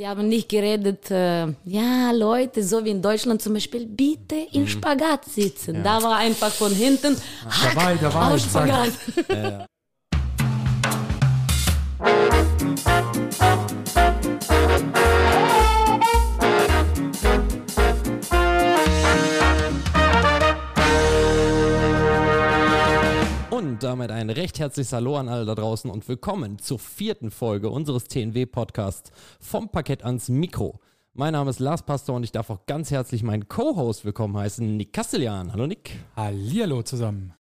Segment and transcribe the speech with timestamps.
[0.00, 4.66] Die haben nicht geredet, äh, ja, Leute, so wie in Deutschland zum Beispiel, bitte im
[4.66, 5.74] Spagat sitzen.
[5.74, 5.82] Ja.
[5.82, 8.50] Da war einfach von hinten, Da war ich, da war aus ich.
[8.50, 9.66] Sag, Spagat.
[23.80, 28.04] Damit ein recht herzliches Hallo an alle da draußen und willkommen zur vierten Folge unseres
[28.04, 29.10] TNW-Podcasts
[29.40, 30.80] vom Parkett ans Mikro.
[31.14, 34.76] Mein Name ist Lars Pastor und ich darf auch ganz herzlich meinen Co-Host willkommen heißen,
[34.76, 35.54] Nick Castellan.
[35.54, 35.92] Hallo Nick.
[36.14, 37.32] Hallihallo zusammen.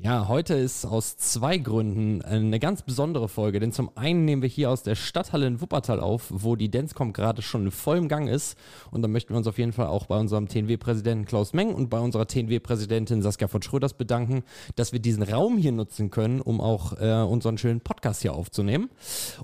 [0.00, 4.48] Ja, heute ist aus zwei Gründen eine ganz besondere Folge, denn zum einen nehmen wir
[4.48, 8.26] hier aus der Stadthalle in Wuppertal auf, wo die Dancecom gerade schon in vollem Gang
[8.26, 8.56] ist
[8.90, 11.90] und da möchten wir uns auf jeden Fall auch bei unserem TNW-Präsidenten Klaus Meng und
[11.90, 14.44] bei unserer TNW-Präsidentin Saskia von Schröders bedanken,
[14.76, 18.88] dass wir diesen Raum hier nutzen können, um auch äh, unseren schönen Podcast hier aufzunehmen.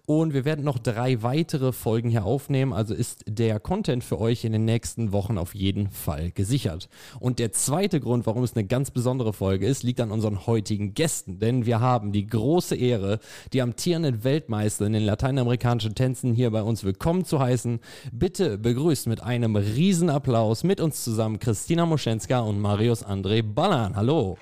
[0.06, 4.44] Und wir werden noch drei weitere Folgen hier aufnehmen, also ist der Content für euch
[4.44, 6.88] in den nächsten Wochen auf jeden Fall gesichert.
[7.20, 10.94] Und der zweite Grund, warum es eine ganz besondere Folge ist, liegt an unseren heutigen
[10.94, 13.18] Gästen, denn wir haben die große Ehre,
[13.52, 17.80] die amtierenden Weltmeister in den lateinamerikanischen Tänzen hier bei uns willkommen zu heißen.
[18.12, 23.96] Bitte begrüßt mit einem Riesenapplaus mit uns zusammen Christina Moschenska und Marius André Ballan.
[23.96, 24.38] Hallo.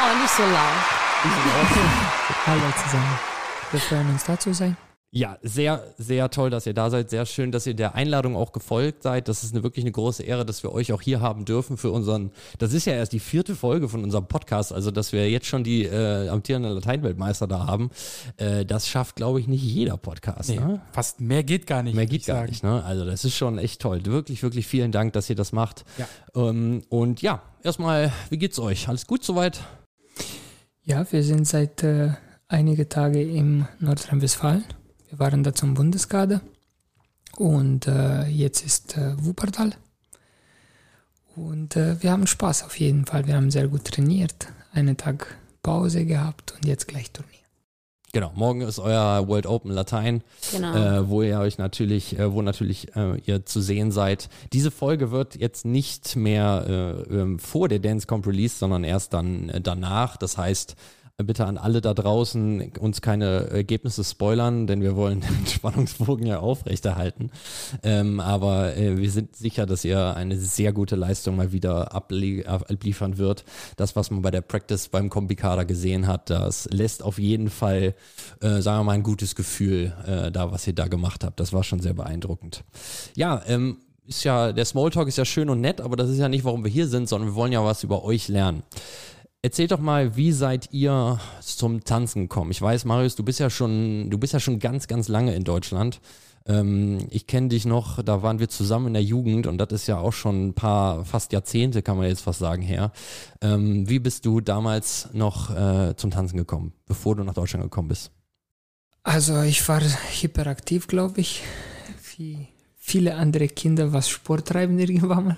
[0.00, 0.98] Oh, nicht so laut.
[2.46, 3.18] Hallo zusammen.
[3.70, 4.87] Wir freuen uns da zu sein.
[5.10, 7.08] Ja, sehr, sehr toll, dass ihr da seid.
[7.08, 9.26] Sehr schön, dass ihr der Einladung auch gefolgt seid.
[9.28, 11.90] Das ist eine, wirklich eine große Ehre, dass wir euch auch hier haben dürfen für
[11.90, 15.46] unseren, das ist ja erst die vierte Folge von unserem Podcast, also dass wir jetzt
[15.46, 17.90] schon die äh, amtierenden Lateinweltmeister da haben.
[18.36, 20.50] Äh, das schafft, glaube ich, nicht jeder Podcast.
[20.50, 20.82] Nee, Ne?
[20.92, 21.94] fast mehr geht gar nicht.
[21.94, 22.50] Mehr geht gar sagen.
[22.50, 22.84] nicht, ne?
[22.84, 24.04] Also das ist schon echt toll.
[24.04, 25.86] Wirklich, wirklich vielen Dank, dass ihr das macht.
[25.96, 26.06] Ja.
[26.34, 28.88] Ähm, und ja, erstmal, wie geht's euch?
[28.88, 29.60] Alles gut soweit?
[30.84, 32.10] Ja, wir sind seit äh,
[32.46, 34.64] einige Tage im Nordrhein-Westfalen.
[35.08, 36.40] Wir waren da zum Bundeskader
[37.36, 39.72] und äh, jetzt ist äh, Wuppertal.
[41.34, 43.26] Und äh, wir haben Spaß auf jeden Fall.
[43.26, 47.38] Wir haben sehr gut trainiert, einen Tag Pause gehabt und jetzt gleich Turnier.
[48.12, 50.22] Genau, morgen ist euer World Open Latein.
[50.50, 50.74] Genau.
[50.74, 54.30] äh, wo ihr euch natürlich, äh, wo natürlich äh, ihr zu sehen seid.
[54.54, 59.12] Diese Folge wird jetzt nicht mehr äh, ähm, vor der Dance Comp Release, sondern erst
[59.12, 60.16] dann äh, danach.
[60.16, 60.74] Das heißt, äh,
[61.24, 66.38] bitte an alle da draußen uns keine Ergebnisse spoilern, denn wir wollen den Spannungsbogen ja
[66.38, 67.30] aufrechterhalten.
[67.82, 72.46] Ähm, aber äh, wir sind sicher, dass ihr eine sehr gute Leistung mal wieder ablie
[72.46, 73.44] abliefern wird.
[73.76, 77.94] Das, was man bei der Practice beim Kombikader gesehen hat, das lässt auf jeden Fall,
[78.40, 81.40] äh, sagen wir mal, ein gutes Gefühl äh, da, was ihr da gemacht habt.
[81.40, 82.62] Das war schon sehr beeindruckend.
[83.16, 86.28] Ja, ähm, ist ja, der Smalltalk ist ja schön und nett, aber das ist ja
[86.28, 88.62] nicht, warum wir hier sind, sondern wir wollen ja was über euch lernen.
[89.40, 92.50] Erzählt doch mal, wie seid ihr zum Tanzen gekommen?
[92.50, 95.44] Ich weiß, Marius, du bist ja schon, du bist ja schon ganz, ganz lange in
[95.44, 96.00] Deutschland.
[96.44, 99.86] Ähm, ich kenne dich noch, da waren wir zusammen in der Jugend und das ist
[99.86, 102.90] ja auch schon ein paar, fast Jahrzehnte, kann man jetzt fast sagen, her.
[103.40, 107.88] Ähm, wie bist du damals noch äh, zum Tanzen gekommen, bevor du nach Deutschland gekommen
[107.88, 108.10] bist?
[109.04, 111.44] Also ich war hyperaktiv, glaube ich,
[112.16, 115.36] wie viele andere Kinder, was Sport treiben irgendwann mal.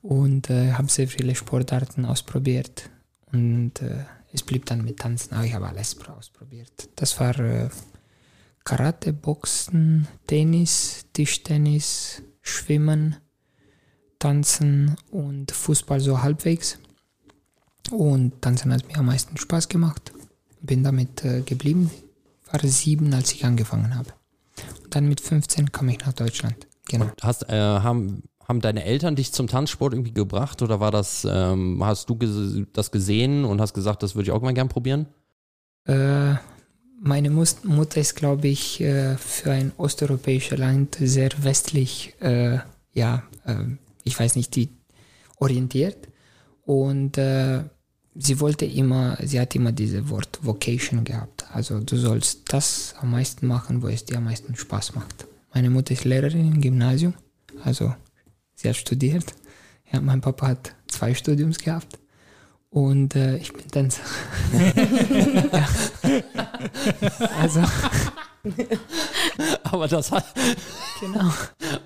[0.00, 2.90] Und äh, habe sehr viele Sportarten ausprobiert.
[3.32, 6.88] Und äh, es blieb dann mit Tanzen, aber ich habe alles ausprobiert.
[6.96, 7.68] Das war äh,
[8.64, 13.16] Karate, Boxen, Tennis, Tischtennis, Schwimmen,
[14.18, 16.78] Tanzen und Fußball so halbwegs.
[17.90, 20.12] Und Tanzen hat mir am meisten Spaß gemacht.
[20.60, 21.90] Bin damit äh, geblieben.
[22.50, 24.12] War sieben, als ich angefangen habe.
[24.84, 26.68] Und dann mit 15 kam ich nach Deutschland.
[26.88, 27.10] Genau.
[27.20, 28.22] Hast, äh, haben,
[28.52, 32.60] haben deine Eltern dich zum Tanzsport irgendwie gebracht oder war das, ähm, hast du ges
[32.74, 35.06] das gesehen und hast gesagt, das würde ich auch mal gern probieren?
[35.86, 36.34] Äh,
[37.00, 42.58] meine Mus Mutter ist, glaube ich, äh, für ein osteuropäisches Land sehr westlich, äh,
[42.92, 43.54] ja, äh,
[44.04, 44.68] ich weiß nicht, die
[45.38, 46.08] orientiert.
[46.66, 47.64] Und äh,
[48.14, 51.46] sie wollte immer, sie hat immer dieses Wort Vocation gehabt.
[51.54, 55.26] Also du sollst das am meisten machen, wo es dir am meisten Spaß macht.
[55.54, 57.14] Meine Mutter ist Lehrerin im Gymnasium,
[57.64, 57.94] also
[58.62, 59.24] sie hat studiert.
[59.92, 61.98] Ja, mein Papa hat zwei Studiums gehabt.
[62.70, 64.00] Und äh, ich bin Tänzer.
[65.52, 65.68] ja.
[67.40, 67.60] Also,
[69.64, 70.24] Aber das, hat,
[71.00, 71.30] genau.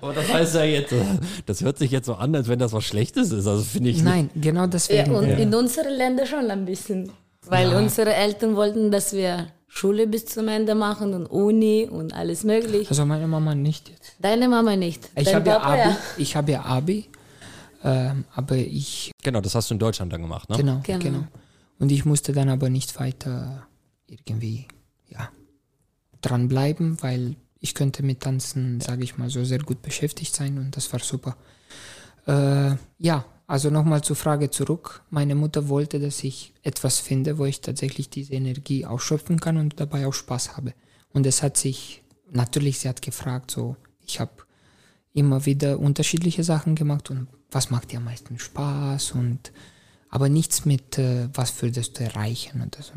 [0.01, 1.03] aber das heißt ja jetzt, äh,
[1.45, 3.45] das hört sich jetzt so an, als wenn das was Schlechtes ist.
[3.47, 4.05] Also finde ich nicht.
[4.05, 5.15] Nein, genau Ja, deswegen.
[5.15, 7.11] und Ja, in unseren Ländern schon ein bisschen.
[7.45, 7.77] Weil Ja.
[7.77, 9.47] unsere Eltern wollten, dass wir
[9.77, 12.89] Schule bis zum Ende machen und Uni und alles mögliche.
[12.89, 14.15] Also meine Mama nicht jetzt.
[14.19, 15.09] Deine Mama nicht.
[15.15, 17.09] Ich habe ja Abi, ich habe ja Abi,
[17.83, 20.57] ähm, aber ich, Genau, das hast du in Deutschland dann gemacht, ne?
[20.57, 20.99] genau, Genau.
[20.99, 21.23] genau,
[21.77, 23.67] Und ich musste dann aber nicht weiter
[24.07, 24.67] irgendwie,
[25.09, 25.29] ja,
[26.21, 30.75] dranbleiben, weil ich könnte mit Tanzen, sage ich mal so, sehr gut beschäftigt sein und
[30.75, 31.37] das war super.
[32.25, 35.03] Äh, ja, also nochmal zur Frage zurück.
[35.09, 39.79] Meine Mutter wollte, dass ich etwas finde, wo ich tatsächlich diese Energie ausschöpfen kann und
[39.79, 40.73] dabei auch Spaß habe.
[41.13, 44.31] Und es hat sich, natürlich, sie hat gefragt, so, ich habe
[45.13, 49.51] immer wieder unterschiedliche Sachen gemacht und was macht dir am meisten Spaß und
[50.09, 52.93] aber nichts mit, äh, was würdest du erreichen so.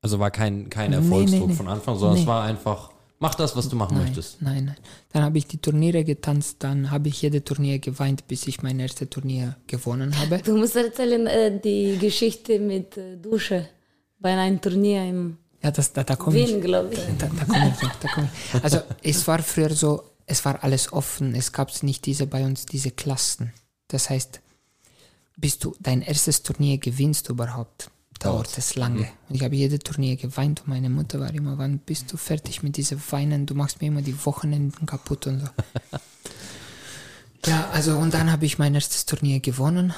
[0.00, 1.54] Also war kein, kein Nee, Erfolgsdruck nee, nee.
[1.54, 2.28] von Anfang, sondern es Nee.
[2.28, 2.91] war einfach,
[3.22, 4.42] mach das, was du machen Nein, möchtest.
[4.42, 4.76] nein, nein.
[5.12, 8.78] Dann habe ich die Turniere getanzt, dann habe ich jede Turnier geweint, bis ich mein
[8.80, 10.38] erstes Turnier gewonnen habe.
[10.44, 13.68] Du musst erzählen äh, die Geschichte mit äh, Dusche
[14.18, 16.48] bei einem Turnier im Ja, das, da, da komme ich.
[16.48, 17.00] Wien, glaube ich.
[17.18, 18.64] Da, da komme ich noch, da komme ich.
[18.64, 22.66] Also es war früher so, es war alles offen, es gab nicht diese bei uns,
[22.66, 23.52] diese Klassen.
[23.88, 24.40] Das heißt,
[25.36, 27.90] bis du dein erstes Turnier gewinnst überhaupt,
[28.24, 29.08] dauert es lange.
[29.28, 32.62] Und ich habe jede Turnier geweint und meine Mutter war immer, wann bist du fertig
[32.62, 33.46] mit diesem Weinen?
[33.46, 35.46] Du machst mir immer die Wochenenden kaputt und so.
[37.46, 39.92] ja, also und dann habe ich mein erstes Turnier gewonnen.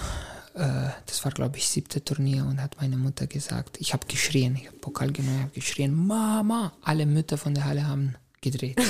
[0.55, 4.57] Äh, Das war, glaube ich, siebte Turnier und hat meine Mutter gesagt, ich habe geschrien,
[4.57, 6.73] ich habe Pokal genommen, ich habe geschrien, Mama.
[6.83, 8.15] Alle Mütter von der Halle haben
[8.45, 8.81] gedreht.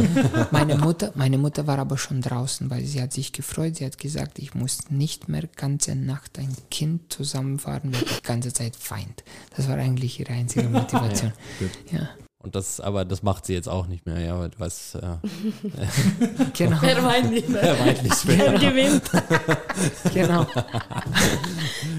[0.50, 3.76] meine, Mutter, meine Mutter war aber schon draußen, weil sie hat sich gefreut.
[3.76, 8.52] Sie hat gesagt, ich muss nicht mehr ganze Nacht ein Kind zusammenfahren, weil die ganze
[8.52, 9.24] Zeit weint.
[9.56, 11.32] Das war eigentlich ihre einzige Motivation.
[11.90, 12.10] ja,
[12.44, 15.00] Und das, aber das macht sie jetzt auch nicht mehr, ja, weil du weißt, äh,
[16.56, 17.62] genau, Wer weint nicht mehr?
[17.62, 18.38] er meint nicht mehr.
[18.38, 19.02] Wer gewinnt?
[20.14, 20.46] genau.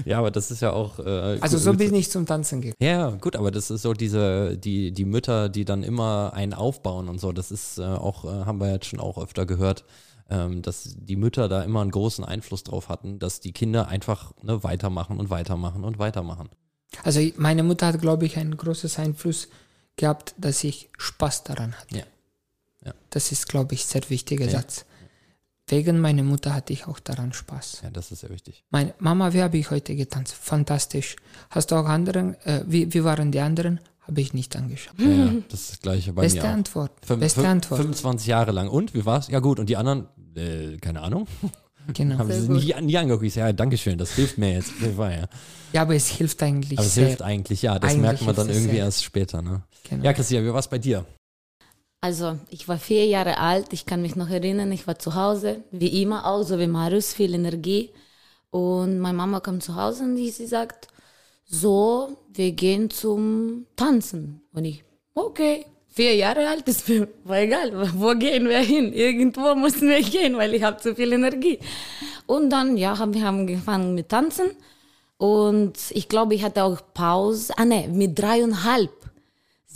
[0.04, 1.00] Ja, aber das ist ja auch.
[1.00, 2.76] Äh, Also so bin ich zum Tanzen gekommen.
[2.80, 7.08] Ja, gut, aber das ist so diese, die, die Mütter, die dann immer einen aufbauen
[7.08, 9.84] und so, das ist äh, auch, äh, haben wir jetzt schon auch öfter gehört,
[10.30, 14.32] ähm, dass die Mütter da immer einen großen Einfluss drauf hatten, dass die Kinder einfach
[14.42, 16.50] ne, weitermachen und weitermachen und weitermachen.
[17.02, 19.48] Also meine Mutter hat, glaube ich, einen großen Einfluss
[19.96, 21.98] gehabt, dass ich Spaß daran hatte.
[22.84, 22.92] Ja.
[23.10, 24.52] Das ist, glaube ich, sehr wichtiger Ja.
[24.52, 24.84] Satz.
[25.68, 27.80] Wegen meiner Mutter hatte ich auch daran Spaß.
[27.82, 28.62] Ja, das ist sehr wichtig.
[28.70, 30.34] Meine Mama, wie habe ich heute getanzt?
[30.34, 31.16] Fantastisch.
[31.50, 32.34] Hast du auch anderen?
[32.42, 33.80] Äh, wie, wie waren die anderen?
[34.02, 34.94] Habe ich nicht angeschaut.
[34.98, 36.52] Ja, ja, das ist das Gleiche bei Beste mir auch.
[36.52, 36.92] Antwort.
[37.04, 37.80] Fünf- Beste Antwort.
[37.80, 38.68] 25 Jahre lang.
[38.68, 39.26] Und, wie war's?
[39.26, 40.06] Ja gut, und die anderen,
[40.36, 41.26] äh, keine Ahnung,
[41.94, 42.18] Genau.
[42.18, 43.24] haben sie nie, nie angeguckt.
[43.24, 44.72] Ich sage, ja, Dankeschön, das hilft mir jetzt.
[44.96, 45.28] War ja.
[45.72, 47.06] Ja, aber es hilft eigentlich Aber es sehr.
[47.08, 47.78] hilft eigentlich, ja.
[47.78, 48.84] Das Eigentlich merkt man dann es irgendwie sehr.
[48.84, 49.62] erst später, ne?
[49.88, 50.04] Genau.
[50.04, 51.04] Ja, Christian, wie war's bei dir?
[52.00, 55.64] Also, ich war vier Jahre alt, ich kann mich noch erinnern, ich war zu Hause,
[55.72, 57.90] wie immer auch, so wie Marius, viel Energie.
[58.50, 60.88] Und meine Mama kam zu Hause und die- sie sagt,
[61.44, 64.40] so, wir gehen zum Tanzen.
[64.52, 64.84] Und ich,
[65.14, 66.88] okay, vier Jahre alt ist
[67.24, 68.92] war egal, wo gehen wir hin?
[68.92, 71.58] Irgendwo mussten wir gehen, weil ich habe zu viel Energie.
[72.26, 74.50] Und dann, ja, haben wir haben angefangen mit Tanzen.
[75.16, 78.92] Und ich glaube, ich hatte auch Pause, ah ne, mit dreieinhalb.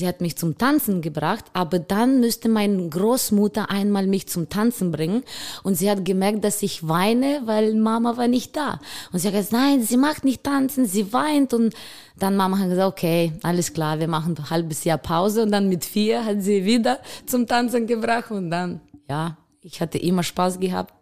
[0.01, 4.91] Sie hat mich zum Tanzen gebracht, aber dann müsste meine Großmutter einmal mich zum Tanzen
[4.91, 5.25] bringen.
[5.63, 8.81] Und sie hat gemerkt, dass ich weine, weil Mama war nicht da.
[9.13, 11.53] Und sie hat gesagt, nein, sie macht nicht tanzen, sie weint.
[11.53, 11.75] Und
[12.19, 15.43] dann Mama hat gesagt, okay, alles klar, wir machen ein halbes Jahr Pause.
[15.43, 18.31] Und dann mit vier hat sie wieder zum Tanzen gebracht.
[18.31, 20.95] Und dann, ja, ich hatte immer Spaß gehabt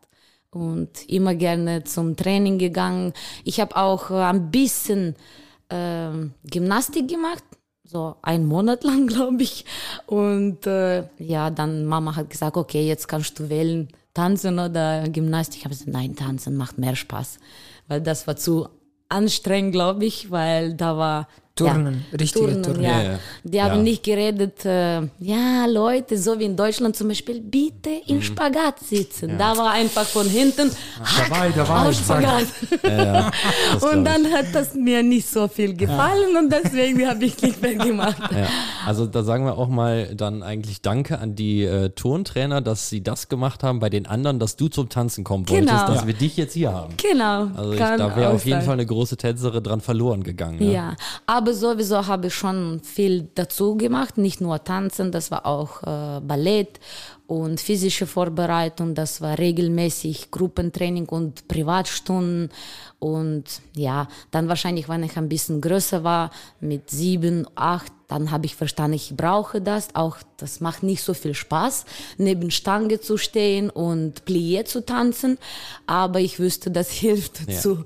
[0.50, 3.12] und immer gerne zum Training gegangen.
[3.44, 5.14] Ich habe auch äh, ein bisschen
[5.70, 7.44] ähm, Gymnastik gemacht,
[7.88, 9.64] so einen Monat lang, glaube ich.
[10.06, 15.58] Und äh, ja, dann Mama hat gesagt, okay, jetzt kannst du wählen, tanzen oder Gymnastik.
[15.58, 17.38] Ich habe gesagt, nein, tanzen macht mehr Spaß,
[17.86, 18.68] weil das war zu
[19.08, 22.82] anstrengend, glaube ich, weil da war Turnen, richtige Turnen.
[22.82, 22.88] Ja.
[22.90, 23.18] Ja, ja.
[23.44, 23.82] Die haben Ja.
[23.82, 28.02] nicht geredet, äh, ja, Leute, so wie in Deutschland zum Beispiel, bitte Mhm.
[28.06, 29.36] im Spagat sitzen.
[29.38, 30.70] Da war einfach von hinten,
[31.28, 31.88] Dabei, dabei.
[31.88, 32.46] auf Spagat.
[33.80, 34.04] Und ich.
[34.04, 38.16] dann hat das mir nicht so viel gefallen und deswegen habe ich nicht mehr gemacht.
[38.30, 38.46] Ja,
[38.86, 43.02] also da sagen wir auch mal dann eigentlich Danke an die äh, Turntrainer, dass sie
[43.02, 45.72] das gemacht haben bei den anderen, dass du zum Tanzen kommen Genau.
[45.72, 46.94] wolltest, dass wir dich jetzt hier haben.
[46.96, 47.48] Genau.
[47.54, 48.64] Also ich, da wäre auf jeden sein.
[48.66, 50.62] Fall eine große Tänzerin dran verloren gegangen.
[50.62, 50.70] Ja.
[50.70, 50.96] Ja.
[51.48, 56.20] Aber sowieso habe ich schon viel dazu gemacht, nicht nur Tanzen, das war auch äh,
[56.20, 56.78] Ballett
[57.26, 62.50] und physische Vorbereitung, das war regelmäßig Gruppentraining und Privatstunden
[63.00, 63.44] und
[63.76, 68.56] ja, dann wahrscheinlich, wenn ich ein bisschen größer war, mit sieben, acht, dann habe ich
[68.56, 69.94] verstanden, ich brauche das.
[69.94, 71.84] Auch das macht nicht so viel Spaß,
[72.16, 75.38] neben Stange zu stehen und Plié zu tanzen.
[75.86, 77.84] Aber ich wüsste, das hilft zu,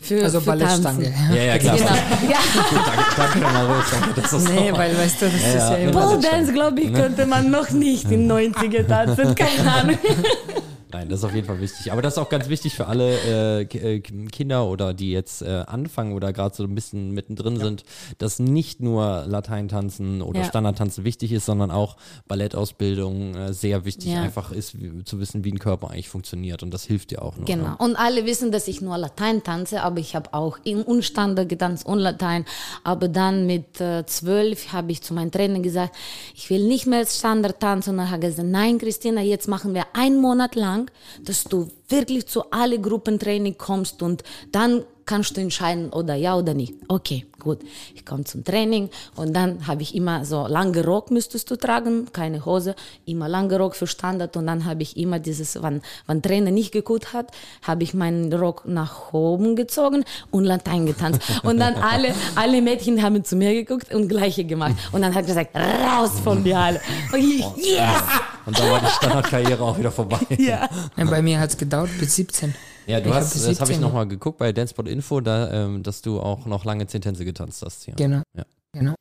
[0.00, 1.10] für, Also für Ballettstange.
[1.12, 1.34] Tanzen.
[1.34, 1.76] Ja, ja, klar.
[1.76, 1.90] Genau.
[2.30, 2.38] Ja.
[3.16, 6.80] Danke, danke, das Nee, noch- weil, weißt du, das ist ja immer Pole Dance, glaube
[6.80, 9.34] ich, könnte man noch nicht in 90er tanzen.
[9.34, 9.98] Keine Ahnung.
[10.92, 11.90] Nein, das ist auf jeden Fall wichtig.
[11.92, 13.16] Aber das ist auch ganz wichtig für alle
[13.60, 17.84] äh, äh, Kinder oder die jetzt äh, anfangen oder gerade so ein bisschen mittendrin sind,
[18.18, 20.44] dass nicht nur Lateintanzen oder Ja.
[20.46, 21.96] Standardtanzen wichtig ist, sondern auch
[22.28, 24.22] Ballettausbildung äh, sehr wichtig Ja.
[24.22, 26.62] einfach ist, wie, zu wissen, wie ein Körper eigentlich funktioniert.
[26.62, 27.46] Und das hilft dir auch noch.
[27.46, 27.68] Genau.
[27.70, 27.76] Ne?
[27.78, 31.86] Und alle wissen, dass ich nur Latein tanze, aber ich habe auch in Unstande getanzt
[31.86, 32.44] und Latein.
[32.84, 35.94] Aber dann mit äh, zwölf habe ich zu meinem Trainer gesagt,
[36.34, 37.90] ich will nicht mehr Standard tanzen.
[37.94, 40.81] Und er hat gesagt, nein, Christina, jetzt machen wir einen Monat lang,
[41.22, 46.54] dass du wirklich zu alle Gruppentraining kommst und dann kannst du entscheiden, oder ja oder
[46.54, 46.74] nicht.
[46.88, 47.58] Okay, gut.
[47.94, 52.06] Ich komme zum Training und dann habe ich immer so lange Rock müsstest du tragen,
[52.12, 56.22] keine Hose, immer lange Rock für Standard und dann habe ich immer dieses, wann, wann
[56.22, 57.30] Trainer nicht geguckt hat,
[57.62, 61.20] habe ich meinen Rock nach oben gezogen und Latein getanzt.
[61.42, 64.74] Und dann alle, alle Mädchen haben zu mir geguckt und gleiche gemacht.
[64.92, 66.80] Und dann hat er gesagt, raus von mir alle.
[67.12, 68.02] Und ich, yes!
[68.46, 70.18] Und dann war die Standardkarriere auch wieder vorbei.
[70.38, 70.68] Ja.
[70.96, 72.54] Ja, bei mir hat es gedauert bis 17.
[72.86, 75.82] Ja, du Ich hast, das habe ich 17 nochmal geguckt bei Danceport Info, da, ähm,
[75.82, 77.86] dass du auch noch lange zehn Tänze getanzt hast.
[77.86, 77.94] Ja.
[77.94, 78.22] Genau.
[78.36, 78.44] Ja.
[78.72, 78.94] genau.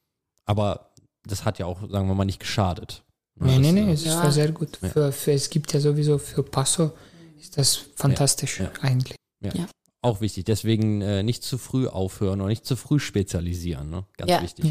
[0.46, 0.92] Aber
[1.28, 3.04] das hat ja auch, sagen wir mal, nicht geschadet.
[3.40, 4.24] Ja, Nee, das, nee, nee, äh, es Ja.
[4.24, 4.78] war sehr gut.
[4.82, 4.90] Ja.
[4.90, 6.92] Für, für, es gibt ja sowieso für Passo
[7.40, 8.72] ist das fantastisch Ja.
[8.82, 9.16] eigentlich.
[10.04, 10.46] Auch wichtig.
[10.46, 13.92] Deswegen äh, nicht zu früh aufhören oder nicht zu früh spezialisieren.
[13.92, 14.04] Ne?
[14.18, 14.42] Ganz Ja.
[14.42, 14.66] wichtig.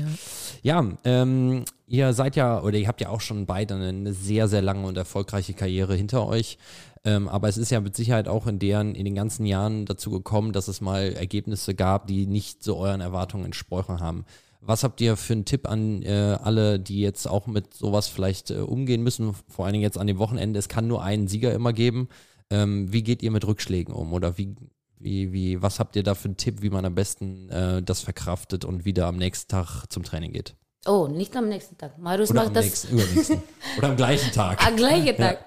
[0.62, 0.80] Ja.
[0.82, 4.60] Ja, ähm, ihr seid ja, oder ihr habt ja auch schon beide eine sehr, sehr
[4.60, 6.58] lange und erfolgreiche Karriere hinter euch.
[7.04, 10.10] Ähm, aber es ist ja mit Sicherheit auch in deren, in den ganzen Jahren dazu
[10.10, 14.24] gekommen, dass es mal Ergebnisse gab, die nicht so euren Erwartungen entsprochen haben.
[14.60, 18.50] Was habt ihr für einen Tipp an äh, alle, die jetzt auch mit sowas vielleicht
[18.50, 20.58] äh, umgehen müssen, vor allen Dingen jetzt an dem Wochenende?
[20.58, 22.08] Es kann nur einen Sieger immer geben.
[22.50, 24.12] Ähm, wie geht ihr mit Rückschlägen um?
[24.12, 24.54] Oder wie,
[24.98, 28.00] wie, wie, was habt ihr da für einen Tipp, wie man am besten äh, das
[28.02, 30.54] verkraftet und wieder am nächsten Tag zum Training geht?
[30.84, 31.98] Oh, nicht am nächsten Tag.
[31.98, 33.42] Marius Oder macht am das nächsten, übernächsten.
[33.78, 34.66] Oder am gleichen Tag.
[34.66, 35.44] am gleichen Tag.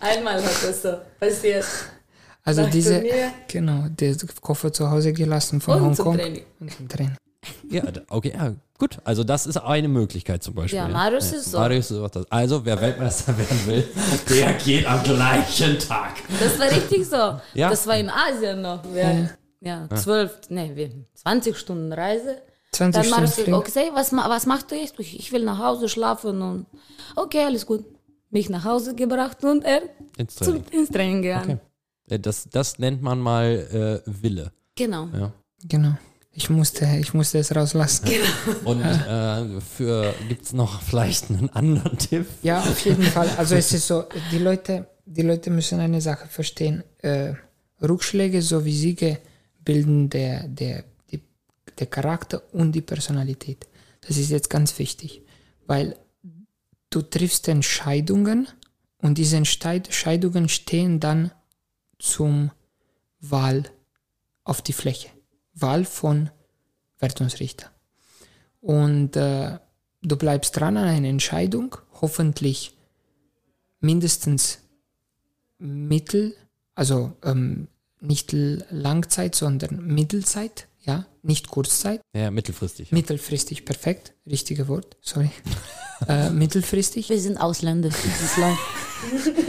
[0.00, 1.64] Einmal hat das so passiert.
[2.42, 3.32] Also Nach diese, Turnier.
[3.48, 6.18] genau, der Koffer zu Hause gelassen von Hongkong
[6.60, 7.16] und zum Training.
[7.70, 8.98] Ja, okay, ja, gut.
[9.04, 10.78] Also das ist eine Möglichkeit zum Beispiel.
[10.78, 11.58] Ja, Marius ist so.
[11.58, 12.30] Marius ist auch das.
[12.30, 13.88] Also, wer Weltmeister werden will,
[14.28, 16.16] der geht am gleichen Tag.
[16.38, 17.40] Das war richtig so.
[17.54, 17.70] Ja.
[17.70, 18.82] Das war in Asien noch.
[18.92, 22.42] Wir, ja, zwölf, nee, wir, 20 Stunden Reise.
[22.72, 23.68] 20 Dann Stunden Marius Flug.
[23.68, 24.98] okay, was, was machst du jetzt?
[24.98, 26.66] Ich will nach Hause schlafen und
[27.16, 27.84] okay, alles gut.
[28.30, 29.82] Mich nach Hause gebracht und er
[30.16, 30.64] Ins zum, Training.
[30.80, 31.60] ins Training gegangen.
[32.06, 32.14] Okay.
[32.14, 34.52] Äh, Das, das nennt man mal äh, Wille.
[34.76, 35.08] Genau.
[35.12, 35.32] Ja.
[35.68, 35.94] Genau.
[36.32, 38.08] Ich musste, ich musste es rauslassen.
[38.64, 42.24] Und äh, für gibt es noch vielleicht einen anderen Tipp?
[42.42, 43.28] Ja, auf jeden Fall.
[43.36, 46.84] Also es ist so, die Leute, die Leute müssen eine Sache verstehen.
[46.98, 47.34] Äh,
[47.82, 49.18] Rückschläge sowie Siege
[49.64, 51.20] bilden der, der, die,
[51.78, 53.66] der Charakter und die Personalität.
[54.06, 55.22] Das ist jetzt ganz wichtig,
[55.66, 55.96] weil
[56.90, 58.48] du triffst Entscheidungen
[58.98, 61.32] und diese Entscheid- Entscheidungen stehen dann
[61.98, 62.50] zum
[63.20, 63.64] Wahl
[64.44, 65.08] auf die Fläche.
[65.54, 66.30] Wahl von
[66.98, 67.70] Wertungsrichter.
[68.60, 69.58] Und äh,
[70.02, 72.76] du bleibst dran an einer Entscheidung, hoffentlich
[73.80, 74.58] mindestens
[75.58, 76.34] mittel,
[76.74, 77.68] also ähm,
[78.00, 82.92] nicht Langzeit, sondern Mittelzeit, ja, nicht Kurzzeit, Ja, mittelfristig.
[82.92, 85.30] mittelfristig, perfekt, richtige Wort, sorry,
[86.08, 87.90] äh, mittelfristig, Wir sind Ausländer.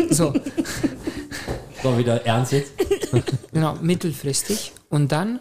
[0.09, 0.33] So,
[1.83, 2.71] So, wieder ernst jetzt?
[3.51, 4.71] genau, mittelfristig.
[4.89, 5.39] Und dann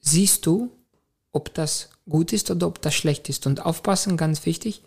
[0.00, 0.70] siehst du,
[1.32, 3.46] ob das gut ist oder ob das schlecht ist.
[3.46, 4.82] Und aufpassen, ganz wichtig,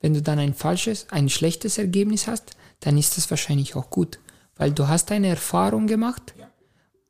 [0.00, 4.18] wenn du dann ein falsches, ein schlechtes Ergebnis hast, dann ist das wahrscheinlich auch gut,
[4.56, 6.34] weil du hast eine Erfahrung gemacht,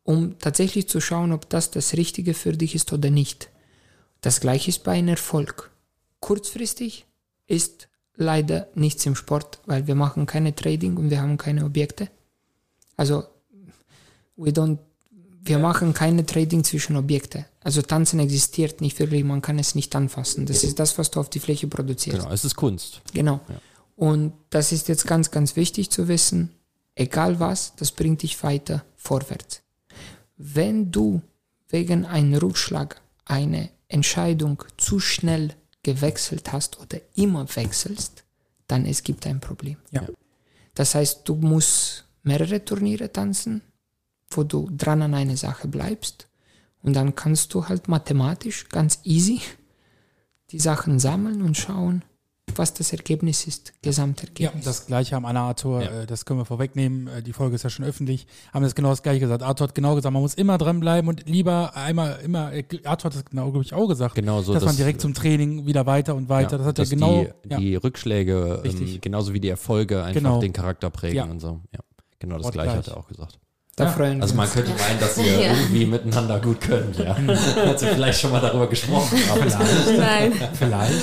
[0.07, 3.51] um tatsächlich zu schauen, ob das das Richtige für dich ist oder nicht.
[4.21, 5.71] Das gleiche ist bei einem Erfolg.
[6.21, 7.07] Kurzfristig
[7.47, 12.09] ist leider nichts im Sport, weil wir machen keine Trading und wir haben keine Objekte.
[12.97, 13.25] Also
[14.37, 14.79] we don't,
[15.43, 17.45] wir machen keine Trading zwischen Objekte.
[17.61, 20.47] Also Tanzen existiert nicht wirklich, man kann es nicht anfassen.
[20.47, 22.21] Das ist das, was du auf die Fläche produzierst.
[22.21, 23.03] Genau, es ist Kunst.
[23.13, 23.41] Genau.
[23.97, 26.53] Und das ist jetzt ganz, ganz wichtig zu wissen.
[26.95, 29.63] Egal was, das bringt dich weiter vorwärts.
[30.37, 31.23] Wenn du
[31.69, 38.25] wegen einem Rückschlag eine Entscheidung zu schnell gewechselt hast oder immer wechselst,
[38.66, 39.76] dann es gibt ein Problem.
[39.90, 40.07] Ja.
[40.75, 43.62] Das heißt, du musst mehrere Turniere tanzen,
[44.31, 46.28] wo du dran an einer Sache bleibst
[46.83, 49.40] und dann kannst du halt mathematisch ganz easy
[50.50, 52.05] die Sachen sammeln und schauen,
[52.59, 54.65] was das Ergebnis ist, Ja, Gesamtergebnis.
[54.65, 55.91] das gleiche haben Anna Arthur, Ja.
[56.03, 57.07] äh, das können wir vorwegnehmen.
[57.09, 58.27] Äh, die Folge ist ja schon öffentlich.
[58.53, 59.43] Haben das genau das gleiche gesagt.
[59.43, 63.17] Arthur hat genau gesagt, man muss immer dranbleiben und lieber einmal immer, äh, Arthur hat
[63.17, 64.53] das genau, glaube ich, auch gesagt, Genau so.
[64.53, 66.53] dass man das- direkt zum Training wieder weiter und weiter.
[66.53, 67.27] Ja, das hat dass er genau.
[67.45, 70.41] die, die Rückschläge, ähm, genauso wie die Erfolge, einfach Genau.
[70.41, 71.25] den Charakter prägen Ja.
[71.25, 71.61] und so.
[71.73, 71.81] Ja.
[72.19, 72.65] Genau das Wortgleich.
[72.67, 73.39] gleiche hat er auch gesagt.
[73.77, 73.91] Da Ja.
[73.91, 75.53] freuen Also wir man könnte meinen, dass ihr Ja.
[75.53, 77.15] irgendwie miteinander gut könnt, ja.
[77.15, 79.19] Hat sie vielleicht schon mal darüber gesprochen.
[79.31, 79.45] Aber
[79.99, 80.33] Nein.
[80.55, 80.95] Vielleicht.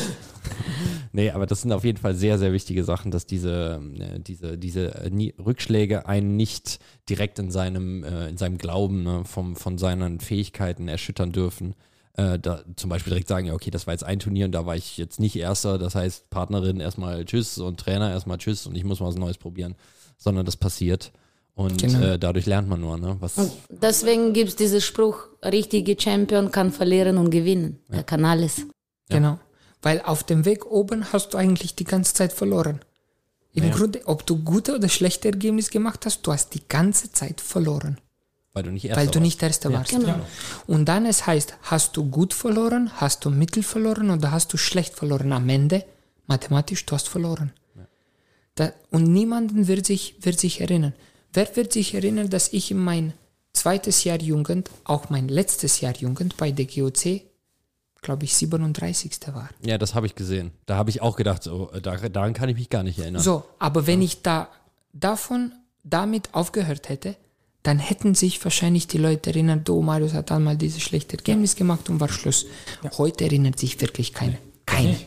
[1.16, 4.58] Nee, aber das sind auf jeden Fall sehr, sehr wichtige Sachen, dass diese, äh, diese,
[4.58, 9.78] diese äh, Rückschläge einen nicht direkt in seinem, äh, in seinem Glauben ne, vom, von
[9.78, 11.76] seinen Fähigkeiten erschüttern dürfen.
[12.16, 14.66] Äh, da zum Beispiel direkt sagen, ja, okay, das war jetzt ein Turnier und da
[14.66, 18.76] war ich jetzt nicht Erster, das heißt Partnerin erstmal Tschüss und Trainer erstmal Tschüss und
[18.76, 19.76] ich muss mal was Neues probieren,
[20.18, 21.12] sondern das passiert
[21.54, 22.00] und Genau.
[22.02, 23.18] äh, dadurch lernt man nur, ne?
[23.20, 23.36] Was,
[23.70, 27.80] Deswegen gibt es diesen Spruch, richtige Champion kann verlieren und gewinnen.
[27.90, 28.66] Er kann alles.
[29.10, 29.40] Genau.
[29.84, 32.80] Weil auf dem Weg oben hast du eigentlich die ganze Zeit verloren.
[33.54, 33.76] Im Ja.
[33.76, 37.98] Grunde, ob du gute oder schlechte Ergebnisse gemacht hast, du hast die ganze Zeit verloren.
[38.56, 39.24] weil du nicht Erster weil du warst.
[39.24, 39.90] nicht Erster warst.
[39.92, 40.16] Genau.
[40.68, 44.58] Und dann es heißt, hast du gut verloren, hast du mittel verloren oder hast du
[44.58, 45.32] schlecht verloren?
[45.34, 45.84] Am Ende,
[46.28, 47.52] mathematisch, du hast verloren.
[48.56, 50.94] Da, und niemanden wird sich, wird sich erinnern.
[51.34, 53.14] Wer wird sich erinnern, dass ich in mein
[53.54, 57.22] zweites Jahr Jugend, auch mein letztes Jahr Jugend bei der GOC,
[58.04, 59.12] glaube ich, 37.
[59.34, 59.50] war?
[59.66, 60.52] Ja, das habe ich gesehen.
[60.66, 63.22] Da habe ich auch gedacht, so, äh, da, daran kann ich mich gar nicht erinnern.
[63.22, 64.50] So, aber wenn ich da
[64.94, 67.16] davon damit aufgehört hätte,
[67.64, 71.90] dann hätten sich wahrscheinlich die Leute erinnert, du, Marius hat einmal dieses schlechte Ergebnis gemacht
[71.90, 72.46] und war Schluss.
[72.98, 74.38] Heute erinnert sich wirklich keiner.
[74.66, 74.98] Keiner.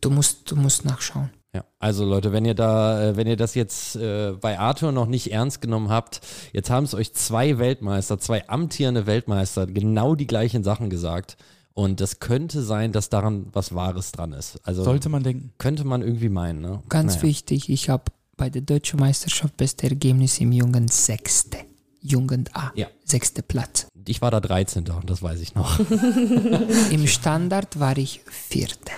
[0.00, 1.30] Du musst, du musst nachschauen.
[1.54, 5.06] Ja, also Leute, wenn ihr da, äh, wenn ihr das jetzt äh, bei Arthur noch
[5.06, 6.20] nicht ernst genommen habt,
[6.52, 11.36] jetzt haben es euch zwei Weltmeister, zwei amtierende Weltmeister genau die gleichen Sachen gesagt.
[11.78, 14.58] Und das könnte sein, dass daran was Wahres dran ist.
[14.64, 15.52] Also Sollte man denken.
[15.58, 16.82] könnte man irgendwie meinen, ne?
[16.88, 17.22] Ganz Naja.
[17.28, 18.02] wichtig, ich habe
[18.36, 21.58] bei der deutschen Meisterschaft beste Ergebnis im Jugend sechste.
[22.00, 22.72] Jugend A.
[22.74, 22.88] Ja.
[23.04, 23.86] Sechste Platz.
[24.08, 24.90] Ich war da 13.
[24.90, 25.78] und das weiß ich noch.
[26.90, 28.90] Im Standard war ich vierte.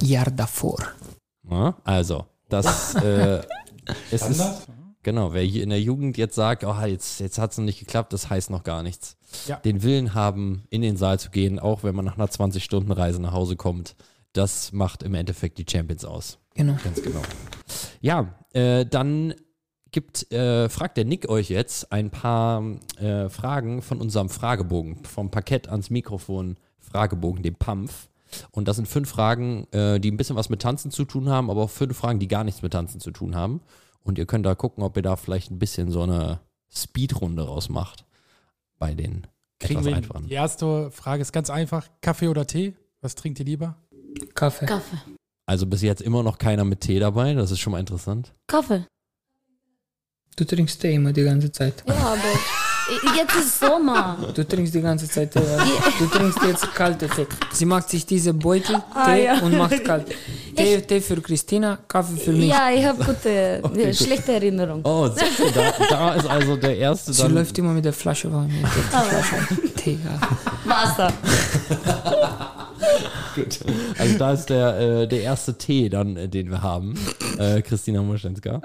[0.00, 0.78] Jahr davor.
[1.84, 3.42] Also, das äh,
[4.10, 4.66] es ist, Standard?
[5.02, 7.80] Genau, wer hier in der Jugend jetzt sagt, oh, jetzt, jetzt hat es noch nicht
[7.80, 9.16] geklappt, das heißt noch gar nichts.
[9.46, 9.56] Ja.
[9.56, 13.32] Den Willen haben, in den Saal zu gehen, auch wenn man nach einer 20-Stunden-Reise nach
[13.32, 13.94] Hause kommt,
[14.32, 16.38] das macht im Endeffekt die Champions aus.
[16.54, 16.76] Genau.
[16.82, 17.22] Ganz genau.
[18.00, 19.34] Ja, äh, dann
[19.90, 22.62] gibt, äh, fragt der Nick euch jetzt ein paar
[22.98, 28.08] äh, Fragen von unserem Fragebogen, vom Parkett ans Mikrofon Fragebogen, dem PAMF.
[28.50, 31.50] Und das sind fünf Fragen, äh, die ein bisschen was mit Tanzen zu tun haben,
[31.50, 33.60] aber auch fünf Fragen, die gar nichts mit Tanzen zu tun haben.
[34.08, 36.40] Und ihr könnt da gucken, ob ihr da vielleicht ein bisschen so eine
[36.74, 38.06] Speedrunde rausmacht
[38.78, 39.26] bei den
[39.60, 40.28] Kriegen etwas einfachen.
[40.28, 41.86] Die erste Frage ist ganz einfach.
[42.00, 42.74] Kaffee oder Tee?
[43.02, 43.76] Was trinkt ihr lieber?
[44.34, 44.64] Kaffee.
[44.64, 44.96] Kaffee.
[45.44, 48.32] Also bis jetzt immer noch keiner mit Tee dabei, das ist schon mal interessant.
[48.46, 48.86] Kaffee.
[50.36, 51.84] Du trinkst Tee immer die ganze Zeit.
[51.86, 52.18] Ja, aber
[53.16, 54.16] jetzt ist Sommer.
[54.34, 55.38] Du trinkst die ganze Zeit Tee.
[55.40, 57.26] also Du trinkst jetzt kalte Tee.
[57.52, 59.38] Sie macht sich diese Beutel Ah, Tee ja.
[59.40, 60.06] und macht kalt.
[60.56, 62.48] Tee, Tee für Christina, Kaffee für mich.
[62.48, 63.28] Ja, ich habe gute,
[63.76, 64.80] äh, schlechte Erinnerung.
[64.84, 67.34] Oh, siehst du, da, da ist also der erste Sie dann.
[67.34, 68.46] läuft immer mit der Flasche warm.
[68.46, 69.98] Mit der Flasche Tee.
[70.04, 70.18] Ja.
[70.64, 71.12] Wasser.
[73.38, 73.60] Gut.
[73.98, 76.94] Also da ist der, äh, der erste Tee dann, äh, den wir haben.
[77.38, 78.60] Äh, Christina Moschenska.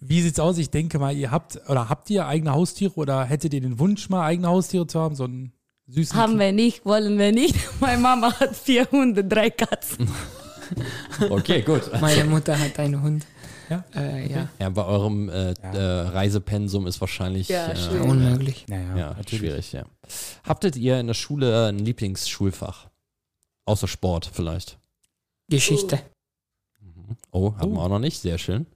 [0.00, 0.58] Wie sieht's aus?
[0.58, 4.08] Ich denke mal, ihr habt oder habt ihr eigene Haustiere oder hättet ihr den Wunsch,
[4.08, 5.14] mal eigene Haustiere zu haben?
[5.14, 5.52] So einen
[5.88, 7.54] süßen Haben wir nicht, wollen wir nicht.
[7.80, 10.08] Meine Mama hat vier Hunde, drei Katzen.
[11.30, 11.90] Okay, gut.
[11.98, 13.24] Meine Mutter hat einen Hund.
[13.70, 13.84] Ja?
[13.94, 14.48] Äh, ja.
[14.58, 18.00] Ja, bei eurem äh, äh, Reisepensum ist wahrscheinlich Ja, äh.
[18.00, 18.66] Unmöglich.
[18.68, 19.84] Naja, ja, schwierig, ja.
[20.44, 22.88] Habtet ihr in der Schule ein Lieblingsschulfach?
[23.68, 24.78] Außer Sport vielleicht.
[25.50, 26.00] Geschichte.
[27.30, 28.18] Oh, haben wir auch noch nicht.
[28.18, 28.66] Sehr schön.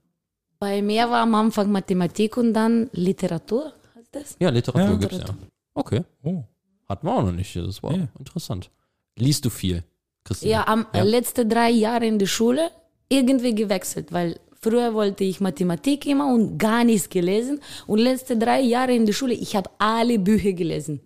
[0.58, 3.72] Bei mir war am Anfang Mathematik und dann Literatur.
[3.96, 4.36] Heißt das?
[4.38, 4.96] Ja, Literatur Ja.
[4.96, 5.34] gibt's ja.
[5.74, 6.02] Okay.
[6.22, 6.42] Oh.
[6.88, 7.56] Hatten wir auch noch nicht.
[7.56, 8.08] Das war Ja.
[8.18, 8.70] interessant.
[9.16, 9.82] Liest du viel,
[10.24, 10.52] Christina?
[10.52, 11.02] Ja, am Ja.
[11.02, 12.70] letzten drei Jahre in der Schule
[13.08, 18.60] irgendwie gewechselt, weil früher wollte ich Mathematik immer und gar nichts gelesen und letzte drei
[18.60, 21.00] Jahre in der Schule, ich habe alle Bücher gelesen.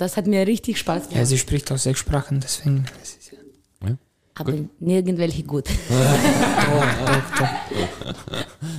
[0.00, 2.86] Das hat mir richtig Spaß Ja, gemacht, sie spricht auch sechs Sprachen, deswegen.
[3.84, 3.96] ja-
[4.34, 5.68] aber nirgendwelche gut.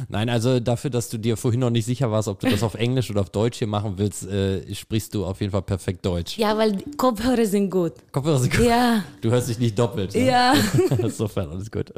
[0.09, 2.73] Nein, also dafür, dass du dir vorhin noch nicht sicher warst, ob du das auf
[2.73, 6.37] Englisch oder auf Deutsch hier machen willst, äh, sprichst du auf jeden Fall perfekt Deutsch.
[6.39, 7.93] Ja, weil Kopfhörer sind gut.
[8.11, 8.65] Kopfhörer sind gut.
[8.65, 10.15] Ja, Du hörst dich nicht doppelt.
[10.15, 10.25] Ne?
[10.25, 10.53] ja.
[10.97, 11.93] Insofern alles gut.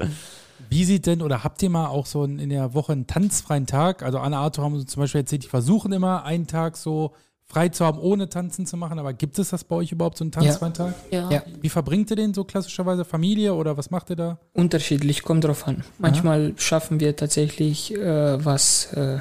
[0.69, 4.03] Wie sieht denn oder habt ihr mal auch so in der Woche einen tanzfreien Tag?
[4.03, 7.13] Also Anna Arthur haben uns zum Beispiel erzählt, die versuchen immer einen Tag so
[7.45, 8.99] frei zu haben, ohne tanzen zu machen.
[8.99, 10.95] Aber gibt es das bei euch überhaupt, so einen tanzfreien Tag?
[11.11, 11.29] ja.
[11.29, 11.43] Ja.
[11.61, 13.05] Wie verbringt ihr den so klassischerweise?
[13.05, 14.37] Familie oder was macht ihr da?
[14.53, 15.83] Unterschiedlich, kommt drauf an.
[15.99, 19.19] Manchmal schaffen wir tatsächlich äh, was äh,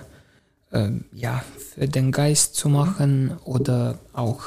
[0.72, 1.42] ähm, ja,
[1.74, 4.42] für den Geist zu machen oder auch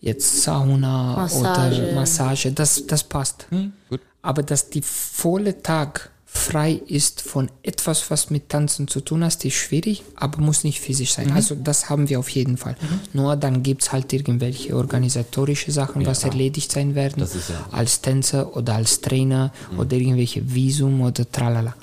[0.00, 1.82] jetzt Sauna Massage.
[1.82, 2.52] oder Massage.
[2.52, 3.46] Das, das passt.
[3.88, 4.00] Gut.
[4.22, 9.44] Aber dass die volle Tag frei ist von etwas, was mit Tanzen zu tun hat,
[9.44, 11.28] ist schwierig, aber muss nicht physisch sein.
[11.28, 11.36] Mhm.
[11.36, 12.76] Also das haben wir auf jeden Fall.
[13.12, 17.74] Nur dann gibt es halt irgendwelche organisatorische Sachen, was erledigt sein werden, ja- Mhm.
[17.74, 21.74] als Tänzer oder als Trainer oder irgendwelche Visum oder tralala.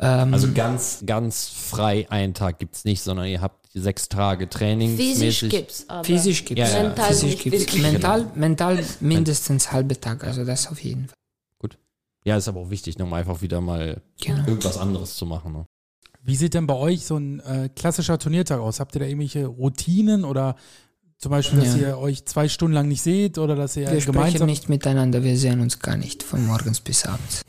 [0.00, 4.48] Ähm, Also ganz, ganz frei einen Tag gibt es nicht, sondern ihr habt sechs Tage
[4.48, 4.96] Training.
[4.96, 6.72] Physisch gibt's, aber Physisch gibt es.
[6.72, 6.82] Ja, ja.
[6.84, 7.76] Mental Physisch gibt's.
[7.76, 11.14] Mental, mental mindestens halbe Tag, also das auf jeden Fall.
[12.24, 14.46] Ja, ist aber auch wichtig, um einfach wieder mal Genau.
[14.46, 15.52] irgendwas anderes zu machen.
[15.52, 15.64] Ne?
[16.22, 18.78] Wie sieht denn bei euch so ein äh, klassischer Turniertag aus?
[18.80, 20.56] Habt ihr da irgendwelche Routinen oder
[21.16, 21.88] zum Beispiel, dass Ja.
[21.88, 24.46] ihr euch zwei Stunden lang nicht seht oder dass ihr Wir sprechen gemeinsam.
[24.46, 27.42] nicht miteinander, wir sehen uns gar nicht von morgens bis abends.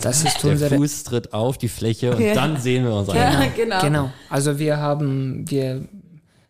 [0.00, 0.76] Das ist Der unsere.
[0.76, 2.34] Fuß tritt auf die Fläche und Ja.
[2.34, 3.50] dann sehen wir uns Ja, einmal.
[3.56, 3.80] genau.
[3.82, 4.12] Genau.
[4.28, 5.86] Also wir haben, wir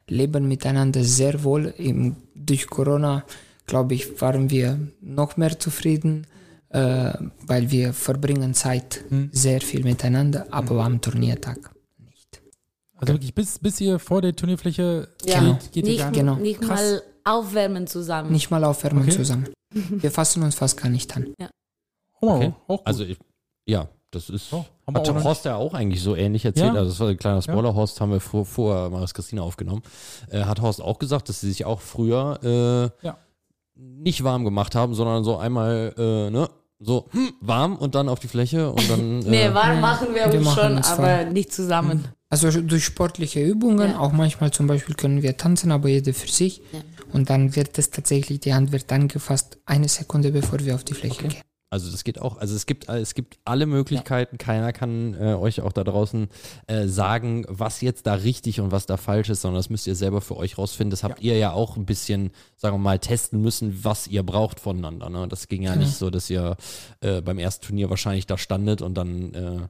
[0.08, 1.72] leben miteinander sehr wohl.
[1.78, 3.24] Im, durch Corona,
[3.66, 6.26] glaube ich, waren wir noch mehr zufrieden,
[6.70, 7.12] äh,
[7.46, 12.40] weil wir verbringen Zeit sehr viel miteinander, aber am Turniertag nicht.
[12.96, 15.38] Also wirklich, bis, bis ihr vor der Turnierfläche Ja.
[15.40, 15.52] Genau.
[15.54, 16.34] geht, geht ihr Nicht, gar Genau.
[16.36, 16.80] nicht Krass.
[16.80, 18.32] mal aufwärmen zusammen.
[18.32, 19.16] Nicht mal aufwärmen Okay.
[19.16, 19.48] zusammen.
[19.72, 21.34] Wir fassen uns fast gar nicht an.
[22.20, 22.52] Oh, Okay.
[22.66, 22.86] auch gut.
[22.86, 23.18] Also, ich,
[23.66, 24.52] ja, das ist.
[24.52, 26.74] Oh, hat Horst ja auch eigentlich so ähnlich erzählt.
[26.74, 26.80] Ja.
[26.80, 27.74] Also, das war ein kleiner Spoiler.
[27.74, 29.82] Horst haben wir vor, vor Maris Christina aufgenommen.
[30.30, 32.38] Äh, hat Horst auch gesagt, dass sie sich auch früher
[33.02, 33.16] äh, Ja.
[33.76, 36.48] nicht warm gemacht haben, sondern so einmal, äh, ne,
[36.80, 39.18] so hm, warm und dann auf die Fläche und dann.
[39.26, 42.08] Nee, Äh, warm machen wir, Wir uns machen schon, aber nicht zusammen.
[42.30, 43.98] Also durch sportliche Übungen, Ja.
[43.98, 46.62] auch manchmal zum Beispiel können wir tanzen, aber jeder für sich.
[46.72, 46.80] Ja.
[47.12, 50.94] Und dann wird es tatsächlich, die Hand wird angefasst, eine Sekunde bevor wir auf die
[50.94, 51.42] Fläche gehen.
[51.70, 55.60] Also das geht auch, also es gibt, es gibt alle Möglichkeiten, keiner kann äh, euch
[55.60, 56.28] auch da draußen
[56.66, 59.94] äh, sagen, was jetzt da richtig und was da falsch ist, sondern das müsst ihr
[59.94, 60.90] selber für euch rausfinden.
[60.90, 64.58] Das habt ihr ja auch ein bisschen, sagen wir mal, testen müssen, was ihr braucht
[64.58, 65.10] voneinander.
[65.10, 65.28] Ne?
[65.28, 66.56] Das ging ja nicht so, dass ihr
[67.02, 69.60] äh, beim ersten Turnier wahrscheinlich da standet und dann äh,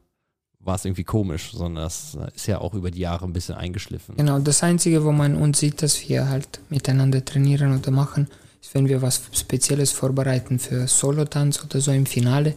[0.61, 4.17] war es irgendwie komisch, sondern das ist ja auch über die Jahre ein bisschen eingeschliffen.
[4.17, 8.29] Genau, das Einzige, wo man uns sieht, dass wir halt miteinander trainieren oder machen,
[8.73, 12.55] wenn wir was Spezielles vorbereiten für Solotanz oder so im Finale,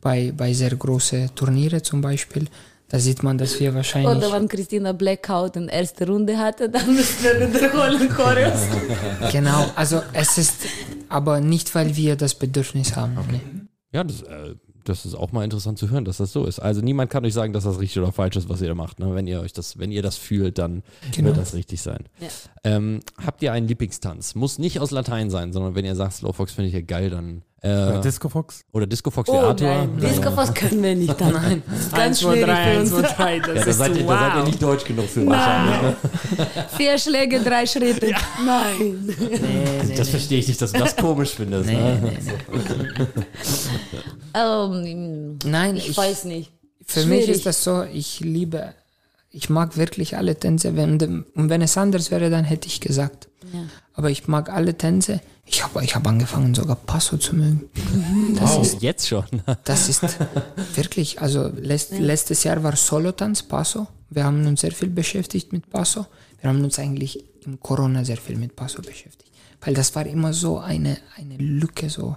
[0.00, 2.46] bei, bei sehr großen Turniere zum Beispiel.
[2.88, 4.16] Da sieht man, dass wir wahrscheinlich...
[4.16, 8.60] Oder wenn Christina Blackout in erste Runde hatte, dann müssen wir wiederholen Choreos.
[9.32, 10.54] Genau, also es ist
[11.08, 13.18] aber nicht, weil wir das Bedürfnis haben.
[13.32, 13.40] Nee.
[13.92, 14.54] Ja, das, äh,
[14.88, 16.58] das ist auch mal interessant zu hören, dass das so ist.
[16.58, 18.98] Also niemand kann euch sagen, dass das richtig oder falsch ist, was ihr da macht.
[19.00, 19.14] Ne?
[19.14, 21.28] Wenn ihr euch das, wenn ihr das fühlt, dann Genau.
[21.28, 22.04] wird das richtig sein.
[22.20, 22.28] Ja.
[22.64, 24.34] Ähm, habt ihr einen Lieblingstanz?
[24.34, 27.42] Muss nicht aus Latein sein, sondern wenn ihr sagt, Slowfox finde ich ja geil, dann
[27.62, 28.64] Oder äh, Disco Fox?
[28.72, 29.64] oder Disco Fox Oh Theater.
[29.86, 31.20] nein, Disco Fox können wir nicht.
[31.20, 31.32] Dann.
[31.32, 32.90] Nein, das ist ganz schwierig für uns.
[33.16, 35.80] drei, das Ja, da seid, ihr, da seid ihr nicht deutsch genug für wahrscheinlich.
[35.82, 35.96] Ne?
[36.76, 38.14] Vier Schläge, drei Schritte.
[38.44, 39.08] Nein.
[39.96, 41.66] Das verstehe ich nicht, dass du das komisch findest.
[41.66, 41.98] Nee, ne?
[42.02, 43.06] nee, nee.
[44.34, 46.52] Ähm, Nein, ich, ich- weiß nicht.
[46.88, 47.36] Für mich Schwierig.
[47.38, 48.72] ist das so, ich liebe,
[49.36, 50.76] ich mag wirklich alle Tänze.
[50.76, 53.28] Wenn, und wenn es anders wäre, dann hätte ich gesagt.
[53.52, 53.60] Ja.
[53.92, 55.20] Aber ich mag alle Tänze.
[55.44, 57.68] Ich habe ich hab angefangen, sogar Passo zu mögen.
[58.34, 59.26] Das, Wow, ist, jetzt schon.
[59.64, 60.02] das ist
[60.74, 63.86] wirklich, also letzt, letztes Jahr war Solotanz, Passo.
[64.08, 66.06] Wir haben uns sehr viel beschäftigt mit Passo.
[66.40, 69.32] Wir haben uns eigentlich im Corona sehr viel mit Passo beschäftigt.
[69.60, 72.16] Weil das war immer so eine, eine Lücke, so.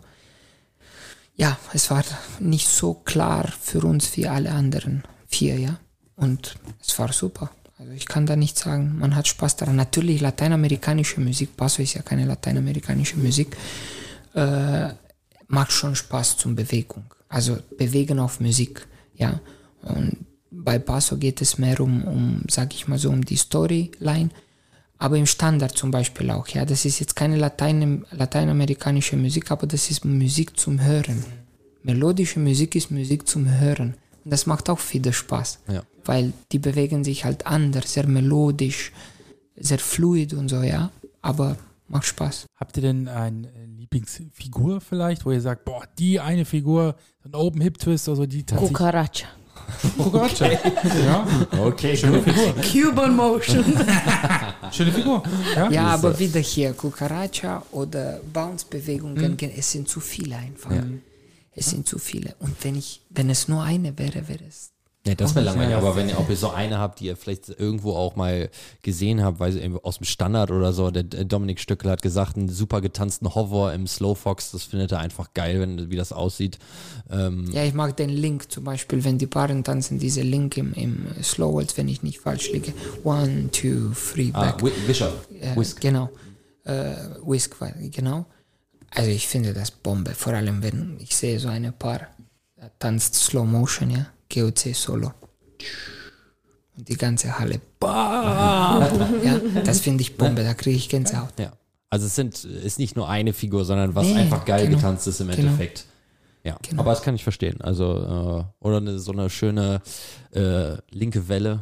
[1.35, 2.03] Ja, es war
[2.39, 5.79] nicht so klar für uns wie alle anderen vier, ja.
[6.19, 7.49] Und es war super.
[7.79, 9.77] Also ich kann da nicht sagen, man hat Spaß daran.
[9.77, 13.55] Natürlich lateinamerikanische Musik, Passo ist ja keine lateinamerikanische Musik,
[14.33, 14.89] äh,
[15.47, 17.05] macht schon Spaß zum Bewegung.
[17.29, 19.39] Also bewegen auf Musik, ja.
[19.81, 24.29] Und bei Passo geht es mehr um, um sag ich mal so, um die Storyline,
[24.97, 26.65] aber im Standard zum Beispiel auch, ja.
[26.65, 31.23] Das ist jetzt keine Latein, lateinamerikanische Musik, aber das ist Musik zum Hören.
[31.83, 33.95] Melodische Musik ist Musik zum Hören.
[34.25, 35.83] Und das macht auch wieder Spaß, Ja.
[36.05, 38.91] Weil die bewegen sich halt anders, sehr melodisch,
[39.55, 40.91] sehr fluid und so, ja.
[41.21, 41.57] Aber
[41.87, 42.45] macht Spaß.
[42.55, 47.35] Habt ihr denn eine Lieblingsfigur vielleicht, wo ihr sagt, boah, die eine Figur, so ein
[47.35, 48.77] Open Hip Twist oder so, die tatsächlich.
[48.77, 49.27] Cucaracha.
[49.97, 50.49] Cucaracha.
[51.05, 51.27] ja,
[51.59, 52.53] Okay, schöne Figur.
[52.61, 53.65] Cuban Motion.
[54.71, 55.23] Schöne Figur.
[55.55, 59.49] Ja, Ja, aber wieder hier, Cucaracha oder Bounce-Bewegungen, Mhm.
[59.57, 60.71] es sind zu viele einfach.
[61.51, 62.35] Es sind zu viele.
[62.39, 64.71] Und wenn ich, wenn es nur eine wäre, wäre es.
[65.07, 67.15] Ja, das wäre nicht, langweilig, aber wenn ihr, ob ihr so eine habt, die ihr
[67.15, 68.49] vielleicht irgendwo auch mal
[68.81, 72.35] gesehen habt, weil sie aus dem Standard oder so, der der Dominik Stöckel hat gesagt,
[72.35, 76.59] einen super getanzten Hover im Slowfox, das findet er einfach geil, wenn, wie das aussieht.
[77.09, 80.73] Ähm, Ja, ich mag den Link zum Beispiel, wenn die Paaren tanzen, diese Link im,
[80.73, 82.73] im Slow Waltz, wenn ich nicht falsch liege.
[83.05, 84.61] One, two, three, ah, back.
[84.63, 85.79] Wi- Bishop, Äh, Whisk.
[85.79, 86.09] Genau.
[86.65, 86.93] Äh,
[87.25, 87.55] Whisk,
[87.91, 88.25] genau.
[88.91, 92.01] Also ich finde das Bombe, vor allem wenn ich sehe so eine Paar,
[92.79, 94.07] tanzt Slow Motion, ja.
[94.33, 95.13] GOC Solo.
[96.77, 97.59] Und die ganze Halle.
[97.79, 99.23] Bam!
[99.23, 101.37] ja, das finde ich Bombe, da kriege ich Gänsehaut.
[101.39, 101.51] Ja.
[101.89, 104.77] Also es sind, ist nicht nur eine Figur, sondern was Nee, einfach geil genau.
[104.77, 105.39] getanzt ist im Genau.
[105.41, 105.85] Endeffekt.
[106.43, 106.81] Ja, Genau.
[106.83, 107.59] aber das kann ich verstehen.
[107.61, 109.81] Also, äh, oder eine, so eine schöne
[110.31, 111.61] äh, linke Welle.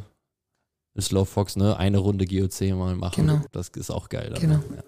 [1.00, 1.76] Slow Fox, ne?
[1.76, 3.26] Eine Runde GOC mal machen.
[3.26, 3.40] Genau.
[3.52, 4.34] Das ist auch geil.
[4.40, 4.56] Genau.
[4.56, 4.82] Ja.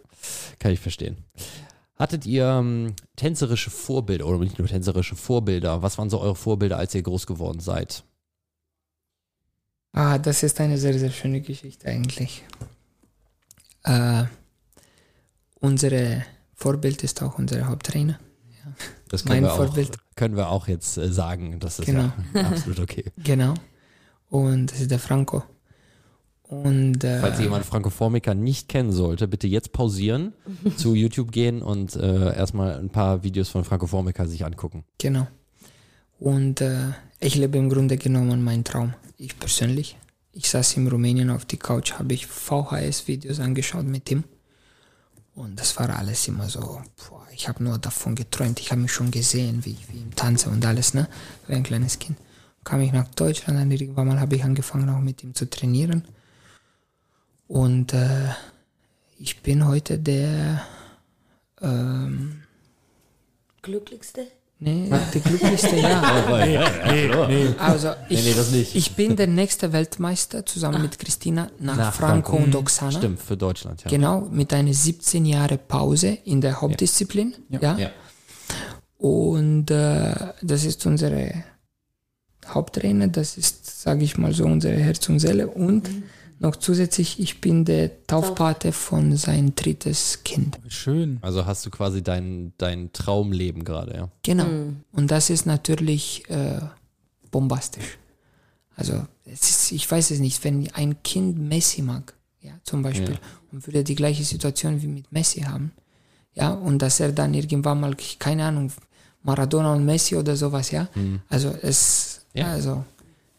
[0.58, 1.16] Kann ich verstehen.
[2.00, 5.82] Hattet ihr ähm, tänzerische Vorbilder oder nicht nur tänzerische Vorbilder?
[5.82, 8.04] Was waren so eure Vorbilder, als ihr groß geworden seid?
[9.92, 12.42] Ah, das ist eine sehr, sehr schöne Geschichte eigentlich.
[13.84, 14.24] Äh,
[15.60, 18.18] unsere Vorbild ist auch unser Haupttrainer.
[19.10, 19.98] Das können, Mein wir, auch, Vorbild.
[20.16, 21.60] können wir auch jetzt äh, sagen.
[21.60, 22.10] Das ist Genau.
[22.32, 23.12] ja absolut okay.
[23.18, 23.52] Genau.
[24.30, 25.42] Und das ist der Franco.
[26.50, 30.32] Und äh, Falls jemand Franco Formica nicht kennen sollte, bitte jetzt pausieren,
[30.76, 34.82] zu YouTube gehen und äh, erstmal ein paar Videos von Franco Formica sich angucken.
[34.98, 35.28] Genau.
[36.18, 36.88] Und äh,
[37.20, 38.94] ich lebe im Grunde genommen meinen Traum.
[39.16, 39.96] Ich persönlich.
[40.32, 44.24] Ich saß in Rumänien auf die Couch, habe ich VHS-Videos angeschaut mit ihm.
[45.36, 48.58] Und das war alles immer so, boah, ich habe nur davon geträumt.
[48.58, 51.08] Ich habe mich schon gesehen, wie ich wie ich tanze und alles, ne?
[51.46, 52.18] Wie ein kleines Kind.
[52.64, 56.02] Kam ich nach Deutschland, dann irgendwann mal habe ich angefangen auch mit ihm zu trainieren.
[57.50, 58.28] Und äh,
[59.18, 60.62] ich bin heute der
[61.60, 62.42] ähm,
[63.60, 64.28] Glücklichste?
[64.60, 67.56] Nee, der glücklichste, ja.
[67.58, 68.76] Also ich, nee, das nicht.
[68.76, 72.44] ich bin der nächste Weltmeister zusammen mit Christina nach, Nach Franco, Franco.
[72.44, 72.92] und Oksana.
[72.92, 73.90] Stimmt, für Deutschland, ja.
[73.90, 77.34] Genau, mit einer 17 Jahre Pause in der Hauptdisziplin.
[77.48, 77.76] Ja.
[77.76, 77.90] Ja.
[78.96, 81.42] Und äh, das ist unsere
[82.46, 85.48] Haupttrainer, das ist, sage ich mal so, unsere Herz und Seele.
[85.48, 85.90] Und
[86.40, 90.58] noch zusätzlich, ich bin der Taufpate von sein drittes Kind.
[90.68, 91.18] Schön.
[91.20, 94.08] Also hast du quasi dein, dein Traumleben gerade, ja.
[94.22, 94.46] Genau.
[94.90, 96.58] Und das ist natürlich äh,
[97.30, 97.98] bombastisch.
[98.74, 103.18] Also, es ist, ich weiß es nicht, wenn ein Kind Messi mag, ja, zum Beispiel,
[103.52, 105.72] und würde die gleiche Situation wie mit Messi haben,
[106.32, 108.72] ja, und dass er dann irgendwann mal, keine Ahnung,
[109.22, 110.88] Maradona und Messi oder sowas, ja,
[111.28, 112.46] also es, Ja.
[112.52, 112.82] also,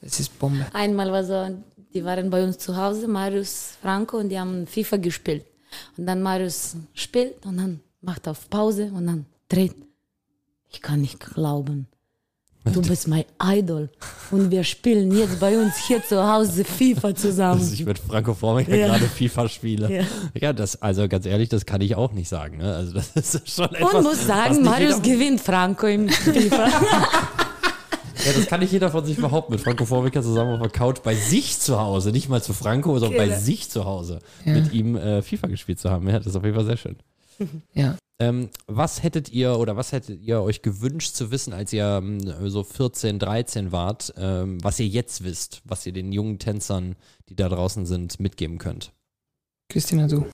[0.01, 0.65] es ist Bombe.
[0.73, 1.57] Einmal war so,
[1.93, 5.45] die waren bei uns zu Hause, Marius, Franco, und die haben FIFA gespielt.
[5.97, 9.75] Und dann Marius spielt und dann macht auf Pause und dann dreht.
[10.69, 11.87] Ich kann nicht glauben.
[12.63, 13.89] Du bist mein Idol.
[14.29, 17.69] Und wir spielen jetzt bei uns hier zu Hause FIFA Dass zusammen.
[17.73, 18.87] ich mit Franco Formica Ja.
[18.87, 19.91] gerade FIFA spiele.
[19.91, 20.03] Ja.
[20.39, 20.53] Ja.
[20.53, 22.57] das, also ganz ehrlich, das kann ich auch nicht sagen.
[22.57, 22.75] Ne?
[22.75, 26.69] Also das ist schon etwas, Und muss sagen, Marius gewinnt Franco im FIFA.
[28.25, 31.01] Ja, das kann nicht jeder von sich behaupten, mit Franco Formica zusammen auf der Couch
[31.03, 33.39] bei sich zu Hause, nicht mal zu Franco, sondern bei Genau.
[33.39, 34.53] sich zu Hause Ja.
[34.53, 36.07] mit ihm äh, FIFA gespielt zu haben.
[36.07, 36.97] Ja, das ist auf jeden Fall sehr schön.
[37.73, 37.97] Ja.
[38.19, 42.19] Ähm, was hättet ihr oder was hättet ihr euch gewünscht zu wissen, als ihr ähm,
[42.51, 46.95] so 14, 13 wart, ähm, was ihr jetzt wisst, was ihr den jungen Tänzern,
[47.29, 48.93] die da draußen sind, mitgeben könnt?
[49.69, 50.27] Christina, du.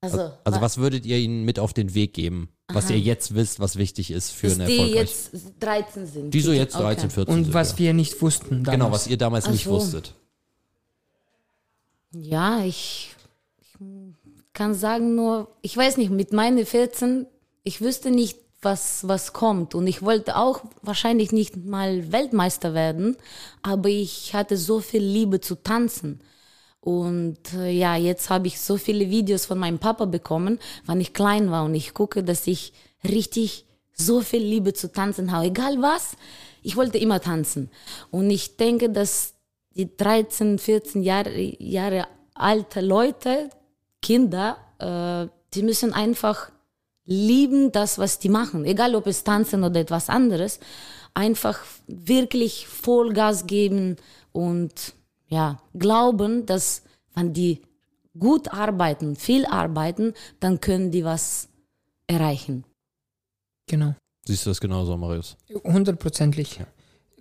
[0.00, 2.94] Also, Also was würdet ihr ihnen mit auf den Weg geben, was Aha.
[2.94, 6.34] ihr jetzt wisst, was wichtig ist für dass eine die jetzt 13 sind.
[6.34, 7.14] die so jetzt 13, Okay.
[7.14, 7.78] 14 Und sind, was ja.
[7.78, 8.70] wir nicht wussten damals.
[8.70, 9.70] Genau, was ihr damals Ach nicht so.
[9.70, 10.12] wusstet.
[12.12, 13.14] Ja, ich,
[13.60, 13.86] ich
[14.52, 17.26] kann sagen nur, ich weiß nicht, mit meinen 14,
[17.64, 19.74] ich wüsste nicht, was, was kommt.
[19.74, 23.16] Und ich wollte auch wahrscheinlich nicht mal Weltmeister werden,
[23.62, 26.20] aber ich hatte so viel Liebe zu tanzen.
[26.80, 31.12] Und äh, ja, jetzt habe ich so viele Videos von meinem Papa bekommen, wann ich
[31.12, 31.64] klein war.
[31.64, 32.72] Und ich gucke, dass ich
[33.04, 35.46] richtig so viel Liebe zu tanzen habe.
[35.46, 36.16] Egal was,
[36.62, 37.70] ich wollte immer tanzen.
[38.10, 39.34] Und ich denke, dass
[39.74, 43.50] die 13, 14 Jahre, Jahre alte Leute,
[44.00, 46.50] Kinder, äh, die müssen einfach
[47.04, 48.64] lieben das, was die machen.
[48.64, 50.60] Egal ob es tanzen oder etwas anderes.
[51.14, 53.96] Einfach wirklich Vollgas geben
[54.32, 54.92] und
[55.28, 56.82] ja, glauben, dass
[57.14, 57.62] wenn die
[58.18, 61.48] gut arbeiten, viel arbeiten, dann können die was
[62.06, 62.64] erreichen.
[63.66, 63.94] Genau.
[64.24, 65.36] Siehst du das genauso, Marius?
[65.64, 66.60] Hundertprozentig.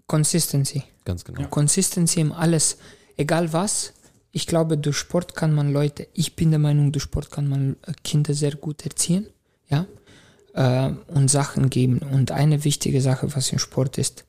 [0.07, 0.83] Consistency.
[1.05, 1.47] Ganz genau.
[1.49, 2.77] Consistency im alles,
[3.17, 3.93] egal was.
[4.31, 7.77] Ich glaube, durch Sport kann man Leute, ich bin der Meinung, durch Sport kann man
[7.85, 9.27] äh, Kinder sehr gut erziehen,
[9.69, 9.87] ja,
[10.53, 11.99] äh, und Sachen geben.
[11.99, 14.25] Und eine wichtige Sache, was im Sport ist,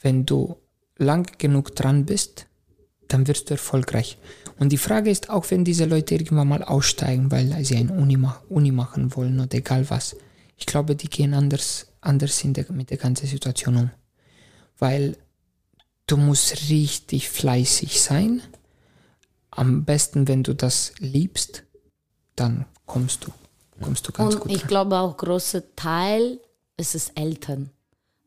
[0.00, 0.56] wenn du
[0.96, 2.47] lang genug dran bist,
[3.08, 4.18] dann wirst du erfolgreich.
[4.58, 8.16] Und die Frage ist, auch wenn diese Leute irgendwann mal aussteigen, weil sie eine Uni,
[8.16, 10.16] ma Uni machen wollen oder egal was,
[10.56, 13.90] ich glaube, die gehen anders, anders der, mit der ganzen Situation um.
[14.78, 15.16] Weil
[16.06, 18.42] du musst richtig fleißig sein.
[19.50, 21.64] Am besten, wenn du das liebst,
[22.36, 23.32] dann kommst du,
[23.80, 26.40] kommst du ganz Und gut ich glaube auch großer Teil
[26.76, 27.70] ist es Eltern.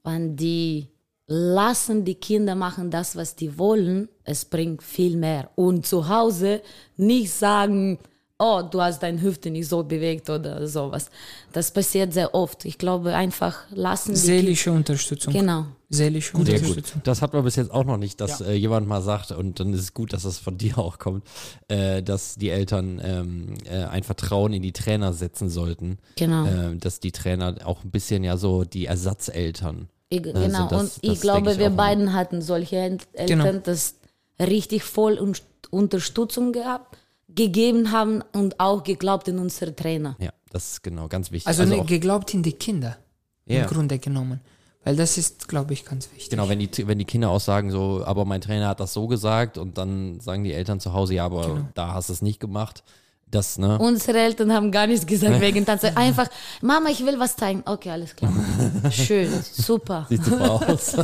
[0.03, 0.89] Wenn die
[1.31, 5.49] lassen die Kinder machen das, was die wollen, es bringt viel mehr.
[5.55, 6.61] Und zu Hause
[6.97, 7.99] nicht sagen,
[8.37, 11.09] oh, du hast deine Hüfte nicht so bewegt oder sowas.
[11.53, 12.65] Das passiert sehr oft.
[12.65, 15.31] Ich glaube, einfach lassen die Seelische Unterstützung.
[15.31, 15.67] Genau.
[15.89, 16.49] Seelische Sehr gut.
[16.49, 17.01] Unterstützung.
[17.05, 18.47] Das hat man bis jetzt auch noch nicht, dass Ja.
[18.47, 21.23] äh, jemand mal sagt, und dann ist es gut, dass das von dir auch kommt,
[21.69, 25.97] äh, dass die Eltern ähm, äh, ein Vertrauen in die Trainer setzen sollten.
[26.17, 26.45] Genau.
[26.45, 29.87] Äh, dass die Trainer auch ein bisschen ja so die Ersatzeltern.
[30.13, 30.67] Ich, Also genau.
[30.67, 31.77] das- und das ich glaube, ich wir auch immer.
[31.77, 33.59] beiden hatten solche El- Eltern, Genau.
[33.63, 33.95] das
[34.39, 35.33] richtig voll un
[35.69, 36.97] Unterstützung gehabt,
[37.29, 40.17] gegeben haben und auch geglaubt in unsere Trainer.
[40.19, 41.47] Ja, das ist genau ganz wichtig.
[41.47, 42.97] Also, ne, auch, geglaubt in die Kinder.
[43.45, 43.61] Ja.
[43.61, 44.41] Im Grunde genommen.
[44.83, 46.29] Weil das ist, glaube ich, ganz wichtig.
[46.29, 49.07] Genau, wenn die, wenn die Kinder auch sagen, so, aber mein Trainer hat das so
[49.07, 51.67] gesagt und dann sagen die Eltern zu Hause, ja, aber Genau.
[51.73, 52.83] da hast du es nicht gemacht.
[53.31, 53.79] Das, ne?
[53.79, 55.83] Unsere Eltern haben gar nichts gesagt wegen Tanz.
[55.95, 56.27] Einfach,
[56.61, 57.63] Mama, ich will was zeigen.
[57.65, 58.33] Okay, alles klar.
[58.91, 60.05] Schön, super.
[60.09, 60.97] Sieht super aus.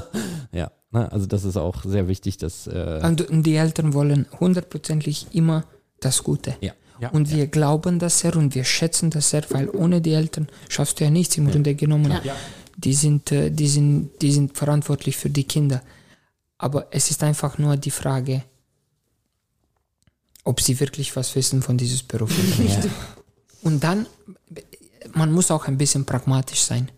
[0.51, 1.11] ja, ne?
[1.11, 5.63] also das ist auch sehr wichtig, dass, äh, Und die Eltern wollen hundertprozentig immer
[6.01, 6.55] das Gute.
[6.61, 6.73] ja.
[6.99, 7.09] Ja.
[7.09, 10.99] Und wir glauben das sehr und wir schätzen das sehr, weil ohne die Eltern schaffst
[10.99, 12.11] du ja nichts im Grunde genommen.
[12.23, 12.35] Ja.
[12.75, 15.83] Die, sind, äh, die, sind, die sind verantwortlich für die Kinder.
[16.57, 18.43] Aber es ist einfach nur die Frage,
[20.47, 22.79] ob sie wirklich was wissen von dieses Beruf oder nicht.
[23.61, 24.05] Und dann,
[25.13, 26.89] man muss auch ein bisschen pragmatisch sein.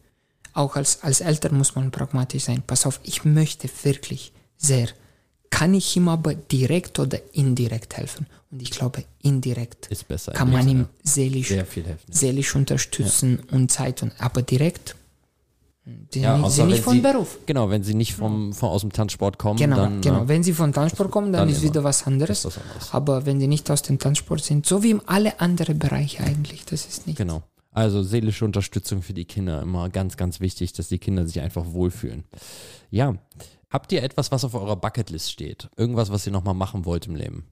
[0.53, 2.61] Auch als, als Eltern muss man pragmatisch sein.
[2.65, 4.89] Pass auf, ich möchte wirklich sehr.
[5.49, 8.27] Kann ich ihm aber direkt oder indirekt helfen?
[8.51, 9.89] Und ich glaube, indirekt
[10.33, 10.89] kann man ihm Ja.
[11.03, 11.53] seelisch,
[12.09, 14.03] seelisch unterstützen und Zeit.
[14.03, 14.95] Und, aber direkt,
[15.85, 17.39] die Ja, sind nicht von sie- Beruf.
[17.45, 20.23] Genau, wenn sie nicht vom, von, aus dem Tanzsport kommen, Genau, dann genau.
[20.23, 22.45] äh, Wenn sie von Tanzsport kommen, dann, dann ist wieder was anderes.
[22.45, 22.93] ist das anders.
[22.93, 26.65] Aber wenn sie nicht aus dem Tanzsport sind, so wie in alle anderen Bereiche eigentlich,
[26.65, 27.17] das ist nicht.
[27.17, 27.41] Genau.
[27.71, 31.65] Also seelische Unterstützung für die Kinder immer ganz, ganz wichtig, dass die Kinder sich einfach
[31.67, 32.23] wohlfühlen.
[32.89, 33.15] Ja.
[33.69, 35.69] Habt ihr etwas, was auf eurer Bucketlist steht?
[35.77, 37.47] Irgendwas, was ihr nochmal machen wollt im Leben?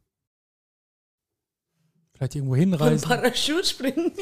[2.13, 3.07] Vielleicht irgendwo Ein hinreisen.
[3.07, 4.11] Parachute springen.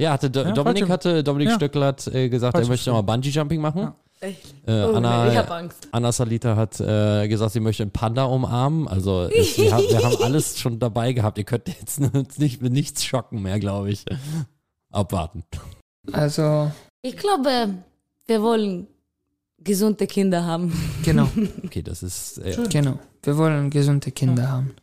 [0.00, 1.54] Ja, hatte Do Ja, Dominik hatte Dominik Ja.
[1.56, 3.80] Stöckler hat äh, gesagt, er möchte nochmal Bungee Jumping machen.
[3.82, 3.94] Ja.
[4.20, 4.54] Echt?
[4.66, 5.88] Äh, Oh, Anna, ich habe Angst.
[5.92, 8.88] Anna Salita hat äh, gesagt, sie möchte einen Panda umarmen.
[8.88, 11.36] Also es, wir, haben, wir haben alles schon dabei gehabt.
[11.38, 12.00] Ihr könnt jetzt
[12.38, 14.04] nicht mit nichts schocken mehr, glaube ich.
[14.90, 15.44] Abwarten.
[16.12, 16.70] Also,
[17.02, 17.74] Ich glaube,
[18.26, 18.86] wir wollen
[19.58, 20.72] gesunde Kinder haben.
[21.04, 21.28] genau,
[21.64, 22.98] Okay, das ist äh, genau.
[23.22, 24.74] Wir wollen gesunde Kinder haben.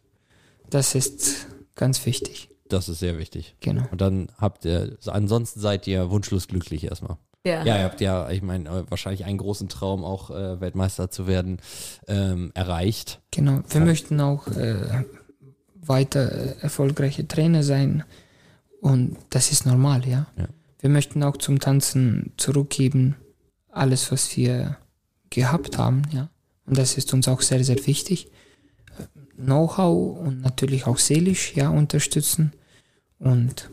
[0.70, 2.50] Das ist ganz wichtig.
[2.74, 3.56] Das ist sehr wichtig.
[3.60, 3.84] Genau.
[3.92, 7.18] Und dann habt ihr, ansonsten seid ihr wunschlos glücklich erstmal.
[7.44, 11.26] Ja, ihr habt ja, ich meine, äh, wahrscheinlich einen großen Traum, auch äh, Weltmeister zu
[11.26, 11.58] werden,
[12.08, 13.20] ähm, erreicht.
[13.32, 13.62] Genau.
[13.68, 15.04] Wir möchten auch äh,
[15.76, 18.04] weiter äh, erfolgreiche Trainer sein.
[18.80, 20.28] Und das ist normal, ja.
[20.38, 20.48] Ja.
[20.80, 23.16] Wir möchten auch zum Tanzen zurückgeben,
[23.72, 24.78] alles, was wir
[25.32, 26.30] gehabt haben, ja.
[26.68, 28.30] Und das ist uns auch sehr, sehr wichtig.
[29.36, 32.54] Know-how und natürlich auch seelisch, ja, unterstützen.
[33.22, 33.70] Und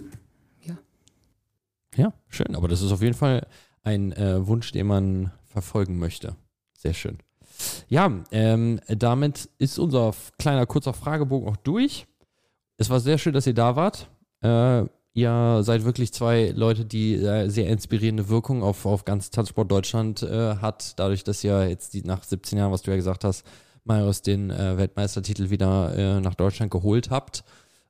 [1.97, 2.55] Ja, schön.
[2.55, 3.47] Aber das ist auf jeden Fall
[3.83, 6.37] ein äh, Wunsch, den man verfolgen möchte.
[6.77, 7.19] Sehr schön.
[7.89, 12.07] Ja, ähm, damit ist unser kleiner kurzer Fragebogen auch durch.
[12.77, 14.09] Es war sehr schön, dass ihr da wart.
[14.43, 14.85] Äh,
[15.15, 20.23] ihr seid wirklich zwei Leute, die äh, sehr inspirierende Wirkung auf, auf ganz Tanzsport Deutschland
[20.23, 20.99] äh, hat.
[21.01, 23.45] Dadurch, dass ihr jetzt die, nach 17 Jahren, was du ja gesagt hast,
[23.83, 27.43] Marius den äh, Weltmeistertitel wieder äh, nach Deutschland geholt habt.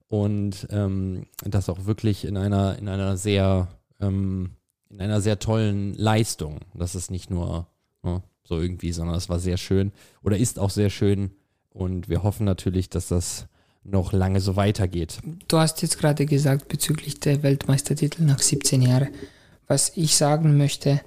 [0.09, 3.69] Und ähm, das auch wirklich in einer, in einer sehr
[4.01, 4.57] ähm,
[4.91, 6.61] in einer sehr tollen Leistung.
[6.75, 7.67] Das ist nicht nur
[8.03, 9.93] ne, so irgendwie, sondern es war sehr schön
[10.23, 11.33] oder ist auch sehr schön.
[11.71, 13.47] Und wir hoffen natürlich, dass das
[13.85, 15.19] noch lange so weitergeht.
[15.49, 19.09] du hast jetzt gerade gesagt bezüglich der Weltmeistertitel nach 17 Jahren.
[19.67, 21.01] Was ich sagen möchte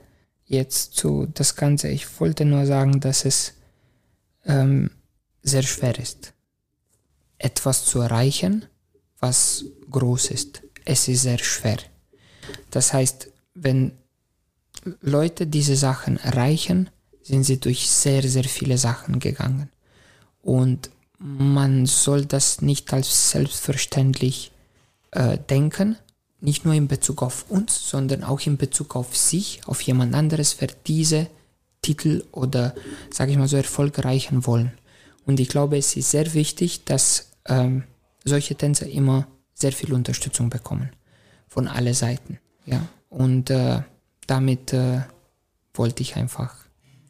[0.46, 3.54] jetzt zu das Ganze, ich wollte nur sagen, dass es
[4.46, 4.92] ähm,
[5.44, 6.34] sehr schwer ist,
[7.38, 8.66] etwas zu erreichen,
[9.22, 10.62] was groß ist.
[10.84, 11.78] Es ist sehr schwer.
[12.72, 13.94] Das heißt, wenn
[15.02, 16.90] Leute diese Sachen erreichen,
[17.24, 19.70] sind sie durch sehr, sehr viele Sachen gegangen.
[20.42, 24.52] Und man soll das nicht als selbstverständlich
[25.12, 25.98] äh, denken,
[26.40, 30.58] nicht nur in Bezug auf uns, sondern auch in Bezug auf sich, auf jemand anderes,
[30.60, 31.28] wer diese
[31.84, 32.74] Titel oder,
[33.12, 34.72] sage ich mal so, Erfolg erreichen wollen.
[35.26, 37.84] Und ich glaube, es ist sehr wichtig, dass ähm,
[38.24, 40.92] solche Tänzer immer sehr viel Unterstützung bekommen
[41.48, 42.40] von alle Seiten.
[42.66, 43.82] Ja, und äh,
[44.28, 45.02] damit äh,
[45.74, 46.56] wollte ich einfach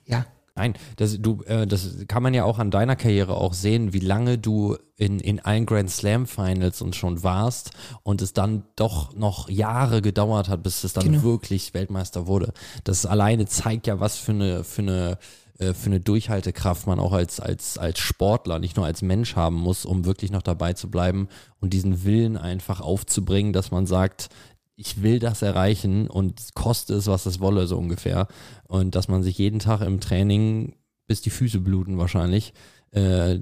[0.05, 3.93] ja Nein, das, du, äh, das kann man ja auch an deiner Karriere auch sehen,
[3.93, 7.71] wie lange du in, in allen Grand Slam Finals und schon warst
[8.03, 11.23] und es dann doch noch Jahre gedauert hat, bis es dann Genau.
[11.23, 12.53] wirklich Weltmeister wurde.
[12.83, 15.17] Das alleine zeigt ja, was für eine, für eine
[15.61, 19.57] äh, für eine Durchhaltekraft man auch als, als, als Sportler, nicht nur als Mensch haben
[19.57, 21.27] muss, um wirklich noch dabei zu bleiben
[21.59, 24.29] und diesen Willen einfach aufzubringen, dass man sagt,
[24.75, 28.27] ich will das erreichen und koste es, was es wolle, so ungefähr.
[28.67, 30.73] Und dass man sich jeden Tag im Training,
[31.05, 32.53] bis die Füße bluten wahrscheinlich,
[32.89, 33.39] äh,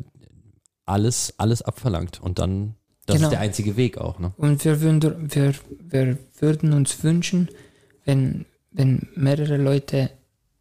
[0.85, 2.21] alles, alles abverlangt.
[2.21, 3.27] Und dann, das Genau.
[3.27, 4.19] ist der einzige Weg auch.
[4.19, 4.33] Ne?
[4.35, 7.47] Und wir würden, wir, wir würden uns wünschen,
[8.03, 10.09] wenn, wenn mehrere Leute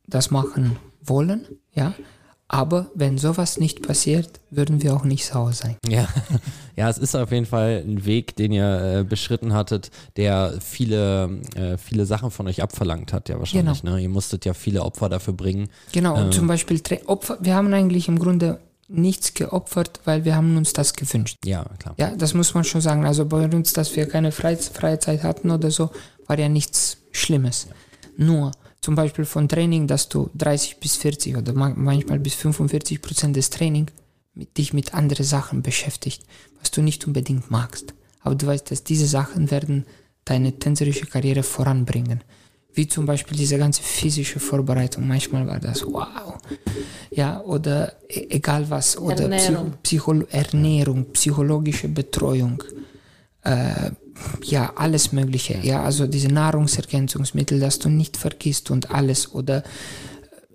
[0.07, 0.77] das machen
[1.09, 1.95] wollen, ja.
[2.51, 5.77] Aber wenn sowas nicht passiert, würden wir auch nicht sauer sein.
[5.87, 6.09] Ja.
[6.77, 11.41] ja, es ist auf jeden Fall ein Weg, den ihr äh, beschritten hattet, der viele,
[11.55, 13.83] äh, viele Sachen von euch abverlangt hat, ja wahrscheinlich.
[13.83, 14.01] Ne?
[14.01, 15.69] Ihr musstet ja viele Opfer dafür bringen.
[15.93, 16.25] Genau, Ähm.
[16.25, 20.73] und zum Beispiel Opfer, wir haben eigentlich im Grunde nichts geopfert, weil wir haben uns
[20.73, 21.37] das gewünscht.
[21.45, 21.95] Ja, klar.
[21.99, 23.05] Ja, das muss man schon sagen.
[23.05, 25.91] Also bei uns, dass wir keine Freiz Freizeit hatten oder so,
[26.27, 27.69] war ja nichts Schlimmes.
[28.17, 33.03] Nur zum Beispiel von Training, dass du 30 bis 40 oder ma- manchmal bis 45
[33.03, 33.93] Prozent des Trainings
[34.35, 36.23] mit, dich mit anderen Sachen beschäftigt,
[36.61, 37.95] was du nicht unbedingt magst.
[38.21, 39.85] Aber du weißt, dass diese Sachen werden
[40.25, 42.23] deine tänzerische Karriere voranbringen.
[42.75, 45.09] Wie zum Beispiel diese ganze physische Vorbereitung.
[45.09, 46.39] Manchmal war das wow.
[47.11, 48.97] Ja, oder e egal was.
[48.97, 49.73] Oder Ernährung.
[49.83, 52.63] Psycho Ernährung, psychologische Betreuung.
[53.43, 53.91] Äh,
[54.45, 55.59] ja, alles Mögliche.
[55.63, 59.33] Ja, also diese Nahrungsergänzungsmittel, dass du nicht vergisst und alles.
[59.35, 59.63] Oder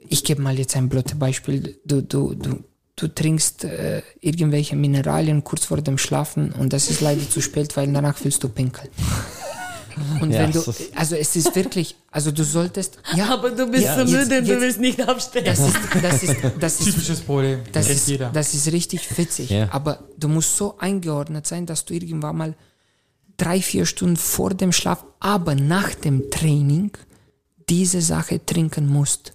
[0.10, 1.78] ich gebe mal jetzt ein blödes Beispiel.
[1.86, 2.64] Du, du, du,
[2.96, 7.76] du trinkst äh, irgendwelche Mineralien kurz vor dem Schlafen und das ist leider zu spät,
[7.78, 8.90] weil danach willst du pinkeln.
[10.22, 10.60] Und Ja, wenn du,
[10.96, 14.40] also es ist wirklich, also du solltest, ja, Aber du bist Ja, so jetzt- müde
[14.40, 15.46] und du jetzt- willst nicht aufstehen.
[15.46, 17.60] das ist, das ist, das ist, Typisches Problem.
[17.72, 18.32] das ist, jeder.
[18.32, 19.52] das ist richtig witzig.
[19.52, 19.68] Ja.
[19.72, 22.56] Aber du musst so eingeordnet sein, dass du irgendwann mal
[23.38, 26.92] drei, vier Stunden vor dem Schlaf, aber nach dem Training
[27.70, 29.34] diese Sache trinken musst.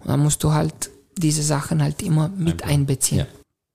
[0.00, 3.18] Und dann musst du halt diese Sachen halt immer mit einbeziehen.
[3.18, 3.26] Ja.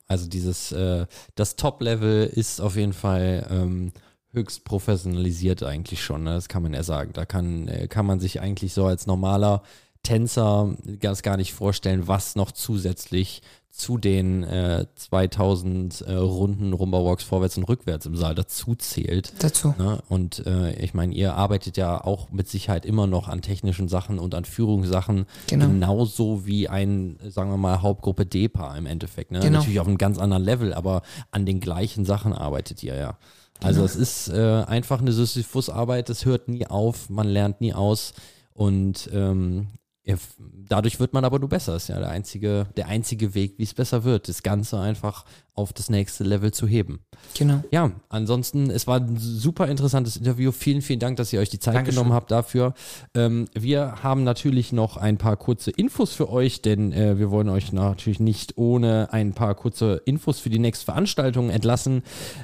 [0.07, 1.05] Also dieses, äh,
[1.36, 3.91] das Top-Level ist auf jeden Fall ähm,
[4.32, 6.34] höchst professionalisiert eigentlich schon, ne?
[6.36, 7.11] das kann man ja sagen.
[7.14, 9.64] Da kann, äh, kann man sich eigentlich so als normaler
[10.04, 13.41] Tänzer ganz gar nicht vorstellen, was noch zusätzlich
[13.72, 19.34] zu den äh, 2000 äh, Runden Rumba Walks vorwärts und rückwärts im Saal dazu zählt.
[19.39, 19.74] Dazu.
[19.80, 19.97] Ne?
[20.10, 24.20] Und äh, ich meine, ihr arbeitet ja auch mit Sicherheit immer noch an technischen Sachen
[24.20, 25.66] und an Führungssachen, Genau.
[25.66, 29.32] genauso wie ein, sagen wir mal, Hauptgruppe DEPA im Endeffekt.
[29.32, 29.39] Ne?
[29.39, 29.58] Genau.
[29.58, 31.01] Natürlich auf einem ganz anderen Level, aber
[31.32, 33.18] an den gleichen Sachen arbeitet ihr ja.
[33.60, 33.86] Also Genau.
[33.86, 38.14] es ist äh, einfach eine Sisyphus-Arbeit, es hört nie auf, man lernt nie aus
[38.54, 39.70] und ähm,
[40.38, 41.76] dadurch wird man aber nur besser.
[41.76, 45.26] Ist ja der einzige, der einzige Weg, wie es besser wird, das Ganze einfach
[45.56, 47.01] auf das nächste Level zu heben.
[47.38, 47.64] Genau.
[47.72, 50.51] Ja, ansonsten, es war ein super interessantes Interview.
[50.51, 51.95] Vielen, vielen Dank, dass ihr euch die Zeit Dankeschön.
[51.95, 52.74] genommen habt dafür.
[53.14, 57.49] Ähm, wir haben natürlich noch ein paar kurze Infos für euch, denn äh, wir wollen
[57.49, 62.01] euch natürlich nicht ohne ein paar kurze Infos für die nächste Veranstaltung entlassen.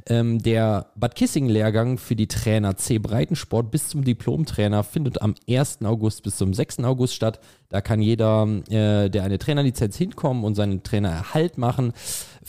[0.08, 5.80] Ähm, der Bad Kissing-Lehrgang für die Trainer C Breitensport bis zum Diplomtrainer findet am 1.
[5.84, 6.80] August bis zum 6.
[6.80, 7.40] August statt.
[7.70, 11.94] Da kann jeder, äh, der eine Trainerlizenz hinkommen und seinen Trainererhalt machen.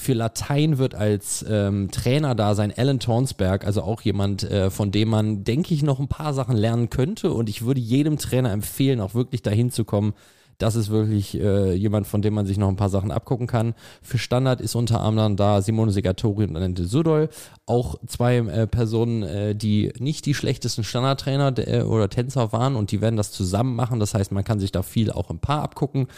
[0.00, 4.90] Für Latein wird als ähm, Trainer da sein Alan Tornsberg, also auch jemand, äh, von
[4.90, 7.32] dem man, denke ich, noch ein paar Sachen lernen könnte.
[7.32, 10.14] Und ich würde jedem Trainer empfehlen, auch wirklich dahin zu kommen.
[10.60, 13.74] Das ist wirklich äh, jemand, von dem man sich noch ein paar Sachen abgucken kann.
[14.02, 17.30] Für Standard ist unter anderem da Simone Segatori und Annette Sudol.
[17.64, 22.90] Auch zwei äh, Personen, äh, die nicht die schlechtesten Standardtrainer der, oder Tänzer waren und
[22.92, 24.00] die werden das zusammen machen.
[24.00, 26.08] Das heißt, man kann sich da viel auch im Paar abgucken.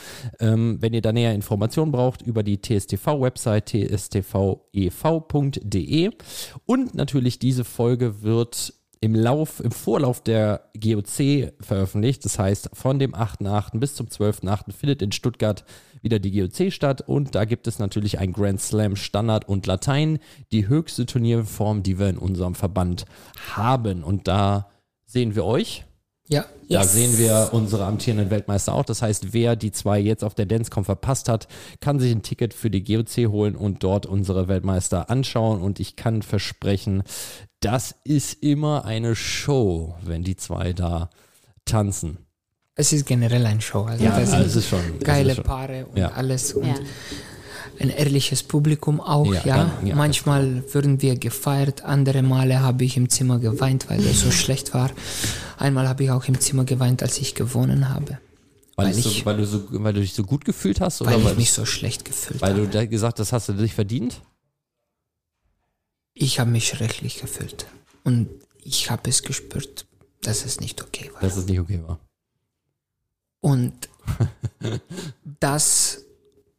[0.41, 4.83] Ähm, wenn ihr da näher Informationen braucht, über die TSTV-Website tstvev.de.
[6.67, 12.25] Und natürlich diese Folge wird im Lauf, im Vorlauf der GOC veröffentlicht.
[12.25, 13.79] Das heißt, von dem 8.8.
[13.81, 14.73] bis zum 12.8.
[14.73, 15.65] findet in Stuttgart
[16.03, 20.21] wieder die GOC statt und da gibt es natürlich ein Grand Slam Standard und Latein,
[20.53, 23.05] die höchste Turnierform, die wir in unserem Verband
[23.55, 24.05] haben.
[24.05, 24.71] Und da
[25.05, 25.85] sehen wir euch.
[26.33, 26.47] Ja.
[26.69, 28.85] Da sehen wir unsere amtierenden Weltmeister auch.
[28.85, 31.47] Das heißt, wer die zwei jetzt auf der Dancecom verpasst hat,
[31.81, 35.61] kann sich ein Ticket für die GOC holen und dort unsere Weltmeister anschauen.
[35.61, 37.03] Und ich kann versprechen,
[37.61, 41.11] das ist immer eine Show, wenn die zwei da
[41.67, 42.19] tanzen.
[42.75, 43.83] Es ist generell ein Show.
[43.83, 46.13] Also Ja, das also ist schon geile ist schon, Paare und Ja.
[46.13, 46.55] alles.
[46.55, 46.75] Und Ja.
[47.79, 49.79] Ein ehrliches Publikum auch, Ja, ja.
[49.85, 49.95] ja.
[49.97, 54.75] Manchmal würden wir gefeiert, andere Male habe ich im Zimmer geweint, weil er so schlecht
[54.75, 54.91] war.
[55.59, 58.19] Einmal habe ich auch im Zimmer geweint, als ich gewonnen habe.
[58.77, 61.03] Weil, Weil es so, ich- weil, du so, weil du dich so gut gefühlt hast?
[61.03, 62.63] Oder weil ich weil, mich so schlecht gefühlt weil habe.
[62.63, 64.21] du da gesagt hast, hast du dich verdient?
[66.15, 67.67] Ich habe mich schrecklich gefühlt.
[68.05, 68.29] Und
[68.65, 69.87] ich habe es gespürt,
[70.23, 71.21] dass es nicht okay war.
[71.21, 71.99] Dass es nicht okay war.
[73.41, 73.73] Und
[75.41, 76.05] das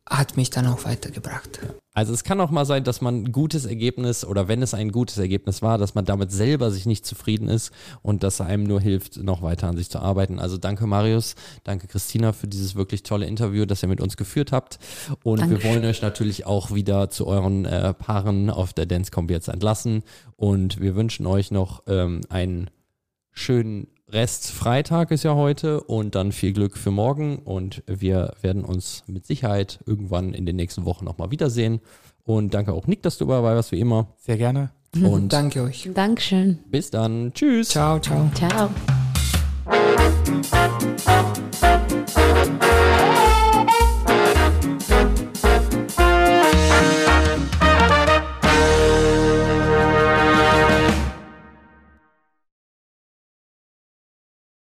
[0.10, 1.60] hat mich dann auch weitergebracht.
[1.94, 4.92] Also es kann auch mal sein, dass man ein gutes Ergebnis oder wenn es ein
[4.92, 8.82] gutes Ergebnis war, dass man damit selber sich nicht zufrieden ist und dass einem nur
[8.82, 10.40] hilft, noch weiter an sich zu arbeiten.
[10.40, 14.52] Also danke Marius, danke Christina für dieses wirklich tolle Interview, das ihr mit uns geführt
[14.52, 14.80] habt.
[15.24, 15.72] Und wir Dankeschön.
[15.72, 20.04] wollen euch natürlich auch wieder zu euren äh, Paaren auf der Dancecomp jetzt entlassen.
[20.36, 22.72] Und wir wünschen euch noch ähm, einen
[23.32, 28.64] schönen Rest Freitag ist ja heute und dann viel Glück für morgen und wir werden
[28.64, 31.82] uns mit Sicherheit irgendwann in den nächsten Wochen nochmal wiedersehen.
[32.24, 34.14] Und danke auch Nick, dass du dabei warst, wie immer.
[34.18, 34.70] Sehr gerne.
[34.96, 35.90] Und Danke euch.
[35.92, 36.60] Dankeschön.
[36.68, 37.34] bis dann.
[37.34, 37.70] Tschüss.
[37.70, 38.30] Ciao, ciao.
[38.36, 38.70] Ciao.